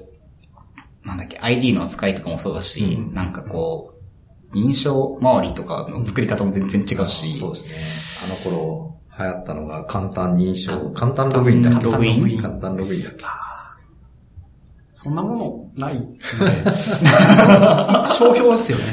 [1.05, 3.95] う、なんだっけ、ID の扱いとかもそうだし、なんかこ
[4.53, 8.27] う、認証周りとかの作り方も全然違うし、そうですね。
[8.27, 12.43] あの頃、流行ったのが簡単認証、簡単ログインだっけログイン。
[12.43, 13.25] 簡単ログインだっけ
[15.01, 16.17] そんなものないので、
[18.19, 18.85] 商標ですよね。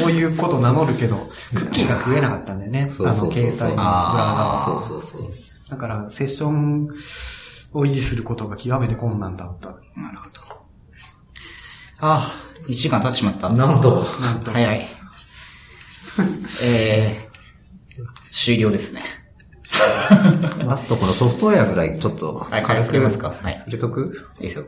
[0.00, 2.88] そういうこと名乗るけど、クッキーが食えなかったんだよね。
[2.90, 4.64] そうそうそうあの、携帯のブラウザあは。
[4.64, 5.30] そうそうそう。
[5.68, 6.88] だから、セッション
[7.74, 9.68] を維持することが極めて困難だった。
[10.00, 10.40] なるほど。
[11.98, 13.50] ああ、1時間経ってしまった。
[13.50, 14.52] なんと、なんと。
[14.52, 14.88] 早い。
[16.64, 19.02] えー、終了ですね。
[20.66, 23.58] ラストこのソフトウェアぐらいちょっと、はい、軽く触れますかはい。
[23.58, 24.26] 触れとく？
[24.38, 24.64] いいですよ。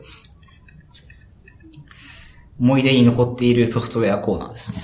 [2.59, 4.81] 思い出に残っているソフトウェアコーナーですね。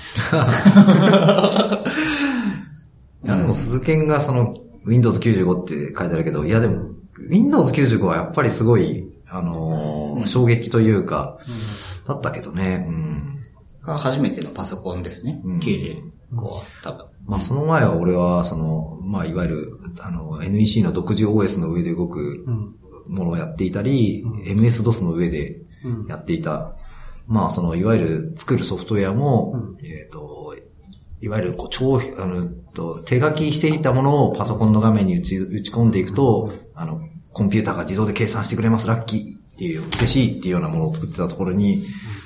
[3.26, 4.54] いや、でも鈴研がその
[4.86, 6.90] Windows 95って書いてあるけど、いやでも、
[7.30, 11.38] Windows 95はやっぱりすごい、あのーうん衝撃というか、
[12.06, 13.40] だったけどね、うん。
[13.82, 15.42] が初めてのパソコンですね。
[15.46, 16.02] うん95
[16.36, 17.06] は多分。
[17.26, 22.76] まあその前は俺は、その、まあいわゆる、あの、NEC の独自 OS の上で動くうん。
[23.08, 26.08] ものをやっていたり、MS-DOS の上でうん。
[26.08, 26.76] やっていた。
[27.30, 30.56] まあその、いわゆる作るソフトウェアも、うえっ、と、
[31.22, 37.02] いわゆるこう超、あの、と手書きしていたものをパソコンの画面に打ち打ち込んでいくと、あの、
[37.32, 41.84] コンピューターが自動で計算してくれます、ラッキーっていう、嬉しいっていうようなものを作ってたところに、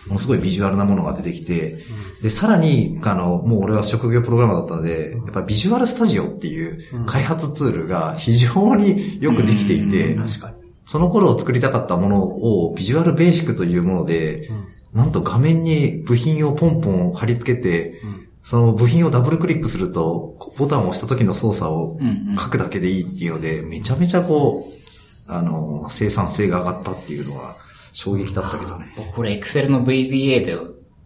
[0.08, 1.80] ものすごいビジュアルなものが出てきて、
[2.22, 10.64] で、さらに、あの、もう俺は職業プログラマーだったので、やっぱビジュアルスタジオっていう開発ツールが非常によくできていて、確かに。
[10.86, 14.50] その頃作りたかったものをビジュアルベーシックというもので、
[14.94, 18.02] なんと画面に部品をポンポン貼り付けて、
[18.44, 22.38] その部品をダブルクリックすると、ボタンを押した時の操作をうんうん。
[22.38, 27.58] 書くだけでいいっていうので、めちゃめちゃこう、あの、生産性が上がったっていうのは
[27.94, 28.94] 衝撃だったけどね。
[28.98, 30.58] 僕これ Excel の VBA で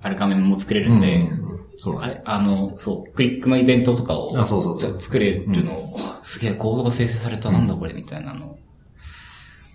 [0.02, 2.00] ある画面も作れるんで、うんそう。
[2.00, 5.00] あれあの、そう、クリックのイベントとかをあそうそうそう。
[5.00, 8.60] 作れるのを、あすげえコードが生成されたなんだこれみたいなのを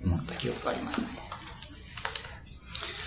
[0.04, 1.31] 思った記憶がありますね。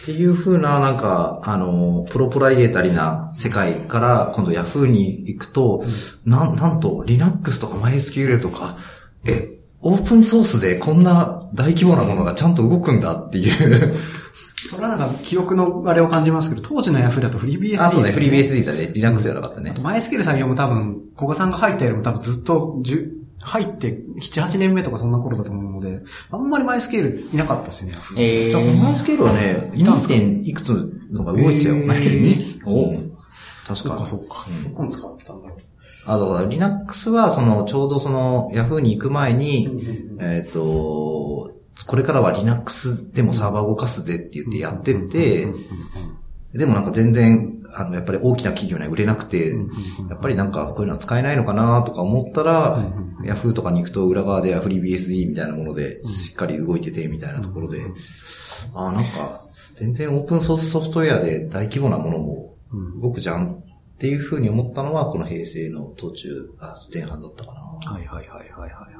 [0.06, 5.84] っていう風な、なんか、あの、プロプライエータリな世界から、今度 Yahoo に行くと、
[6.26, 8.78] なん、なんと、Linux とか MySQL とか、
[9.26, 13.95] え、オープンソースでこんな大規模なものがちゃんと動くんだっていう。
[14.70, 18.91] それはなんか記憶のあれを感じますけど、当時の Yahoo だとフリー BSD あ、そうね、ですよフリー BSD だね。
[18.93, 19.82] Linux じゃなかったねあと。
[19.82, 23.14] マイスキル採用も多分、古賀さんが入ったよりも多分ずっとじゅ
[23.46, 30.18] 入って7、8年目とかそんな頃だと思うので、あんまりマイスケールいなかったですよね、えー、MySQL はね、いたんですか？2.
[30.18, 31.76] 点いくつのが動いてたよ。
[31.76, 32.66] へー MySQL 2?
[32.66, 33.16] おう
[33.68, 34.46] 確かそうか、そうか。
[34.50, 35.60] うんどこに使ってたんだろう。
[36.08, 39.70] あと、Linux は、その、ちょうどその、Yahoo に行く前に、
[40.20, 41.52] えっ、と、
[41.88, 45.48] これからは Linux でもサーバー動かすぜって言ってやってて、
[46.54, 49.54] でもなんか全然、あの、やっぱり大きな企業には売れなくて、
[50.10, 52.90] やっぱりなんかこういうのは使えないのかなとか思ったら、
[53.22, 57.82] Yahoo とかに行くと裏側で FreeBSD みたいなものでしっかり動いててみたいなところで、
[58.74, 59.46] ああ、なんか、
[59.76, 62.56] 全然オープンソースソフトウェアで大規模なものも
[63.02, 63.64] 動くじゃん
[63.96, 67.92] っていうふうに思ったのは、この平成の途中、あ、前半だったかな。
[67.92, 68.95] はいはいはいはいはい。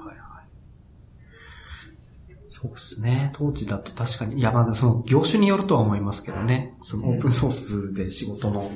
[2.66, 3.32] そうですね。
[3.34, 6.76] 当時だと確かに、いやまだその業種によるとは思いますけどね。
[6.82, 8.72] そのオープンソースで仕事の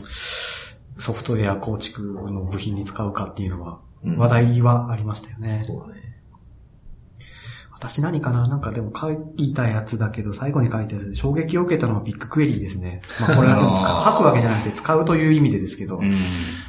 [0.97, 5.63] ソフトウェア構築の部品に使うかっていうのは、うん話題はありましたよね。
[5.67, 5.99] そうだね。
[7.73, 8.47] 私何かな？
[8.47, 13.01] なんかでも書いたやつだけど、最後に書いたやつで衝撃を受けたのはビッグクエリーですね。
[13.19, 16.15] まあこれは 書くわけじゃなくて使うという意味でですけど、うん。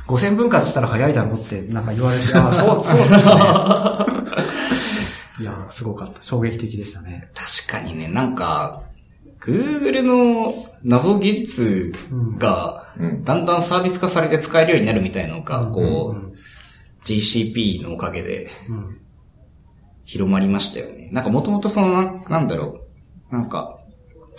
[0.09, 3.35] 5000分割したら早いだろうってなんか言われて、ああ、そう、そうですね。
[5.41, 6.23] いやー、すごかった。
[6.23, 7.31] 衝撃的でしたね。
[7.35, 8.83] 確かにね、なんか、
[9.41, 11.93] Google の謎技術
[12.37, 16.35] がうん、だんだんサービス化されて使えるようになるみたいなのが、こうんう、
[17.05, 18.97] GCP のおかげでうん
[20.05, 21.09] 広まりましたよね。
[21.13, 22.81] なんかもともとそのなん、なんだろ
[23.31, 23.79] う、なんか、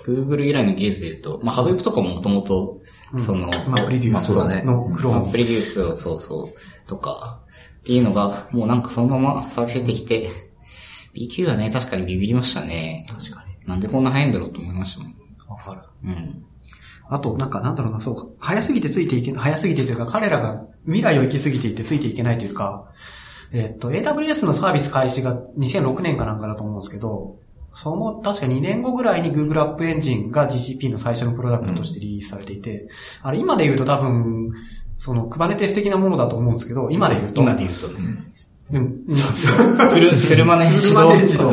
[0.06, 2.82] Google 以来の技術で言うと、まあ、ハドウェブとかももともと、
[3.18, 4.36] その、まあ、プリデュース
[4.66, 5.32] のクローン。
[5.32, 7.42] プリデュースを、そうそう、とか、
[7.80, 10.30] っていうのが、もうなんかそのままサービス出てきて、
[11.14, 13.06] BQ はね、確かにビビりましたね。
[13.10, 13.68] 確かに。
[13.68, 15.16] なんでこんな早いんだろうと思いましたもん。
[15.48, 15.82] わかる。
[16.06, 16.46] うん。
[17.10, 22.90] あと、なんか、なんだろうな、そう、早すぎてついていけ早すぎてというか、彼らが未来を行き過ぎていってついていけないというか、
[23.52, 27.38] えっと、AWS のサービス開始が2006年かなんかだと思うんですけど、
[27.74, 32.88] その、確か2年後ぐらいに Google App Engine が GCP の最初のプロダクトとしてリリースされていて、
[33.22, 34.54] あれ今で言うと多分、
[34.98, 38.24] その、Kubernetes 的なものだと思うんですけど、今で言うと、今で言うとね。
[38.72, 39.90] でも、そうそう。
[39.90, 41.24] フル、車ね、自動車で。
[41.24, 41.52] 自動。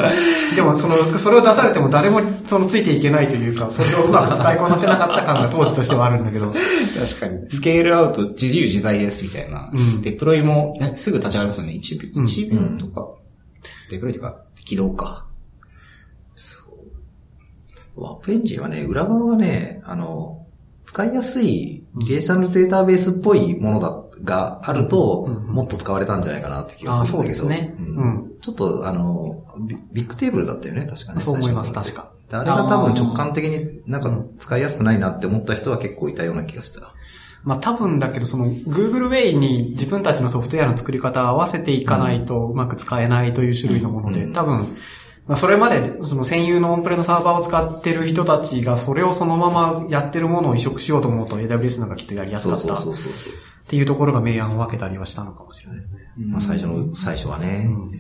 [0.55, 7.51] でも、その、それを出されても誰も、その、ついていけないというか、それをうまく使いこなせなかった感が当時としてはあるんだけど、確かに。
[7.51, 9.71] スケールアウト自由自在ですみたいな。
[9.73, 11.73] うんデプロイも、ねすぐ立ち上がりますよね。
[11.73, 13.09] 1秒、うん1秒とか。
[13.91, 15.29] デプロイとか、起動か。
[17.99, 20.47] ワープエンジンはね、裏側はね、あの、
[20.87, 27.39] 使いやすいリレーショナルデータベースっぽいものだ、があると、うんうんもっと使われたんじゃないかなって気があするんだけど。
[27.39, 31.21] そうですねうんうんちょっと、あの、ビビッグテーブルだったよね、確かね。
[31.21, 32.13] そう思います、確か。
[32.31, 36.95] であれが多分直感的になんか使いやすくないなって思った人は結構いたような気がした。
[37.43, 44.77] まあ多分だけど、その Google Way に自分たちのソフトウェアの作り方を合わせていかないとうまく使えないという種類のもので、うん多分、
[45.27, 53.33] まあそれまでその専用のオンプレのサーバーを使ってる人たちがそれをそのままやってるものを移植しようと思うと AWS の方がきっとやりやすそうそうかったっそうそうそう。
[53.69, 55.99] ていうところが明暗を分けたりはしたのかもしれないですね。
[56.17, 57.67] まあ最初の、最初はね。
[57.69, 57.93] うん。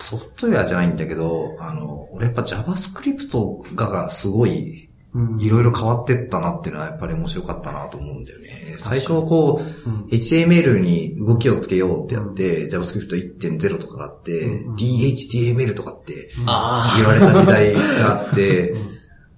[0.00, 5.40] ソフトウェアじゃないんだけど、あの、俺やっぱ JavaScript ががすごい、うん。
[5.40, 8.74] いろいろ変わってったなっていうのはやっぱり面白かったなと思うんだよね。
[8.78, 10.04] 最初こう、うん。
[10.06, 14.74] HTML に動きをつけようってやって、JavaScript 1.0とかあって、うん。
[14.74, 18.74] DHTML とかってあ言われた時代があって、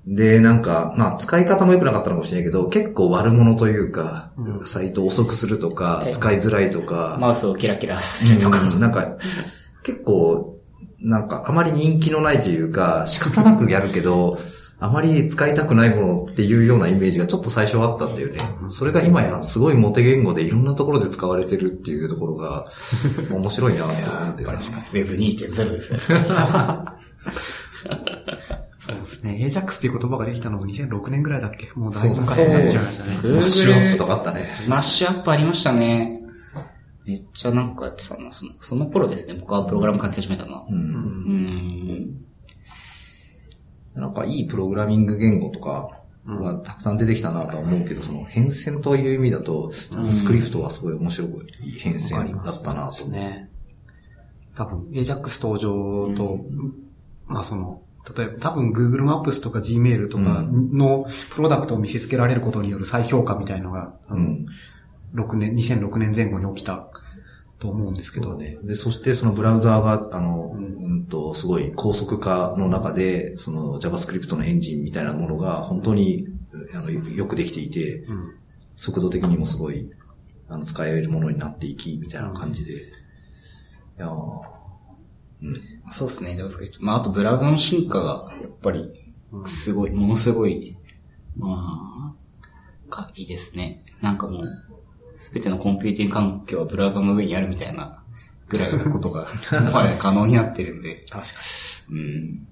[0.06, 8.60] で、なんか、まあ、使い方も良くなかったのかもしれないけど、結構悪者というか、うんサイトを遅くするとかえ、え使いづらいとか、マウスをキラキラさせるとか。
[8.62, 9.16] うんなんか、
[9.82, 10.58] 結構、
[11.00, 14.38] なんかあまり人気のないというか、仕方なくやるけど、
[14.82, 18.40] あまり使いたくないものっていうようなイメージがちょっと最初はあったんだよね。
[18.68, 22.64] それが今やすごいモテ言語でいろんなところで使われてるっていうところが
[23.30, 24.58] 面白いなって思うんだよね。
[24.92, 25.98] Web2.0 ですよ。
[29.20, 29.38] ですね。
[29.62, 31.70] AJAX っていう言葉ができたのも2006年ぐらいだっけ？
[31.74, 33.34] もうだいぶそう昔になっちゃいましたね。
[33.34, 34.48] マッシュアップとかあったね。
[34.68, 36.22] マッシュアップありましたね。
[37.06, 38.32] めっちゃなんかやってたな。
[38.32, 40.66] そのその頃ですね、僕はプログラム書き始めたの。
[40.70, 40.74] う。
[40.74, 42.24] うんん。
[43.94, 45.90] なんかいいプログラミング言語とか
[46.24, 49.90] はたくさん出てきたなとは思うけど、その変遷という意味だと、ス
[50.24, 51.30] クリプトはすごい面白い
[51.78, 53.20] 変遷だったなとそうです。
[53.20, 53.50] ね。
[54.54, 56.44] 多分、AJAX 登場と、
[57.26, 57.82] まあその、
[58.16, 64.46] 例えば多分 Google マップスとか Gmail とかのプロダクトを見せつけられることによる再評価みたいのが、あのうん。
[65.14, 66.86] 6年、2006年前後に起きた
[67.58, 68.58] と思うんですけど、ね。
[68.62, 76.26] で、そしてそのブラウザーが、あの、ううんんと、すごい高速化の中で、その JavaScript のエンジンみたいなものが本当に、
[76.74, 78.34] あの、よよくできていて、うん
[78.76, 79.90] 速度的にもすごい、
[80.48, 82.72] あの、使えるものになっていき、みたいな感じで。
[82.72, 82.76] い
[83.98, 84.59] やー
[85.42, 85.62] うん。
[85.92, 86.76] そうですね、JavaScript。
[86.80, 88.90] まあ、あとブラウザの進化が、やっぱり、
[89.46, 90.76] すごい、ものすごい、
[91.36, 92.14] ま
[92.88, 93.82] あ、か、いいですね。
[94.02, 94.62] なんかもう、
[95.16, 98.02] すべてのコンピューティング環境はブラウザの上にあるみたいな
[98.48, 99.26] ぐらいのことが、
[99.62, 101.04] もはや可能になってるんで。
[101.08, 101.40] 確か
[101.90, 102.46] うん。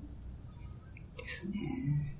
[1.16, 2.16] ですね。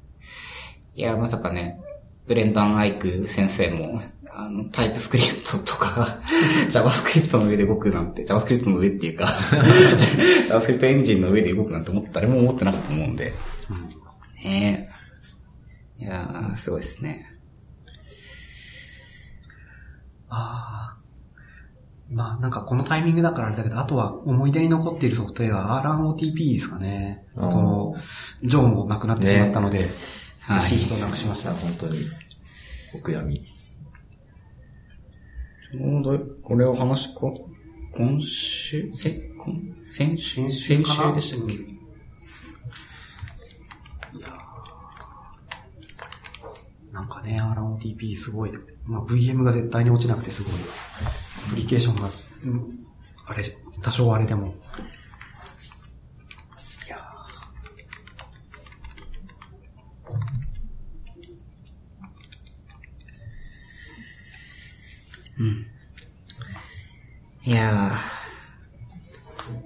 [0.95, 1.81] いや、まさかね、
[2.27, 4.01] ブレンダン・アイク先生も、
[4.41, 6.21] あの、タイプスクリプトとかが
[6.71, 9.25] JavaScript の上で動くなんて、JavaScript の上っていうか、
[10.49, 13.33] JavaScript エンジンの上で動くなんて思った誰も思ってなかったと思うんで。
[14.45, 14.89] ね
[15.99, 16.05] え。
[16.05, 17.33] いやー、すごいですね。
[20.29, 20.99] ああ。
[22.09, 27.27] まあ、なんかこのタイミングだからあれだけど、あとは思い出に残っているソフトウェア、RNOTP ですかね。
[27.37, 27.97] あーその、
[28.45, 29.89] ジョーも亡くなってしまったので、はい
[30.51, 31.53] 欲しい人を亡くしました。
[31.53, 31.99] 本当に、
[32.95, 33.38] お悔やみ。
[35.73, 37.49] ちょうど、これを話し、こ、
[37.93, 39.55] 今週、せ、今
[39.91, 41.79] 先週、先週でしたっけ、うん
[46.99, 48.53] なんかね、RNOTP すごい。
[48.85, 50.53] まあ、VM が絶対に落ちなくてすごい。
[51.47, 52.09] アプリケーションが
[53.27, 53.45] あれ、
[53.83, 54.55] 多少あれでも。
[67.59, 68.19] やー、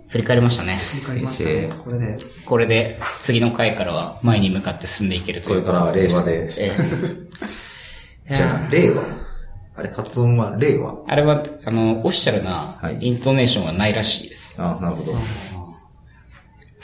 [0.08, 0.80] 振り返りましたね。
[0.82, 1.82] ー、振り返りましたね。
[1.84, 6.54] これで、これで、次の回からは前に向かって進んでいけるというこれからは令和で。
[6.56, 6.72] え
[8.26, 9.02] え じゃあ、令和？
[9.74, 11.04] あれ、発音は令和？
[11.06, 14.60] あれは、あの、オフィシャルなはいイントネーションはないらしいです。
[14.62, 15.12] あなるほど。
[15.12, 15.18] 好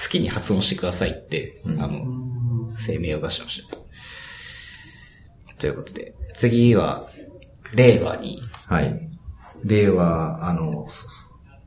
[0.09, 2.05] きに発音してくださいって、うんあの、
[2.87, 3.77] 声明を出しました。
[5.59, 7.09] ということで、次は、
[7.75, 9.08] 令和に、はい。
[9.65, 11.07] 令和、あの、ソ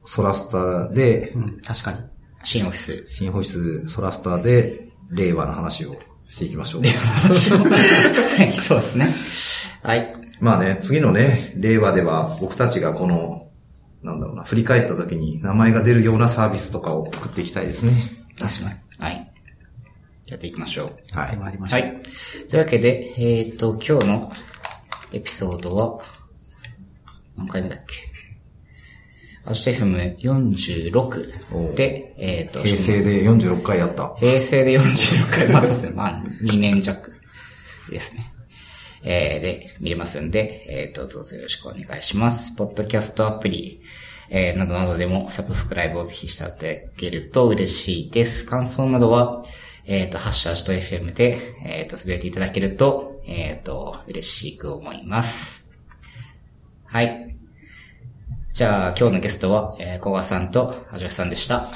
[0.05, 1.99] ソラスタでう、ん、確かに。
[2.43, 5.95] 新オフィス、新保湿ソラスタで、令和の話を
[6.29, 6.81] していきましょう。
[6.83, 9.07] 話をはい、そうですね。
[9.83, 10.13] はい。
[10.39, 13.47] まあね、次のね、令和では僕たちがこの、
[14.01, 18.25] なんだろうな、振り返った時に名前が出るようなサービスとかを作っていきたいですね。
[18.39, 18.75] 確かに。
[18.99, 19.31] はい。
[20.27, 21.17] やっていきましょう。
[21.17, 21.35] はい。
[21.35, 21.81] 参りましょう。
[21.81, 22.01] はい。
[22.47, 24.31] というわけで、えっ、と、今日の
[25.11, 25.99] エピソードは、
[27.37, 28.11] 何回目だっけ？
[29.43, 34.15] アジト FM46 で、えっ、と、平成で46回やった。
[34.17, 35.93] 平成で46回、まあそうですね。
[35.95, 37.15] まあ、2年弱
[37.89, 38.31] ですね。
[39.03, 42.55] えー、で、見れますんで、えっ、と、どうぞよろしくお願いします。
[42.55, 43.81] ポッドキャストアプリ、
[44.29, 46.57] えー、などなどでもサブスクライブをぜひしていただ
[46.95, 48.45] けると嬉しいです。
[48.45, 49.43] 感想などは、
[49.87, 55.60] えっ、と、ハッシュアジト FM で、えっ、と、つぶやいていただけると、えっ、と、嬉しく思います。
[56.91, 57.35] はい。
[58.49, 61.59] じゃあ、今日のゲストは、えー、小川さんと、はじめさんでした。
[61.59, 61.69] あ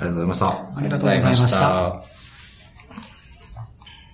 [0.00, 0.46] がとうございました。
[0.46, 2.17] ありがとうございました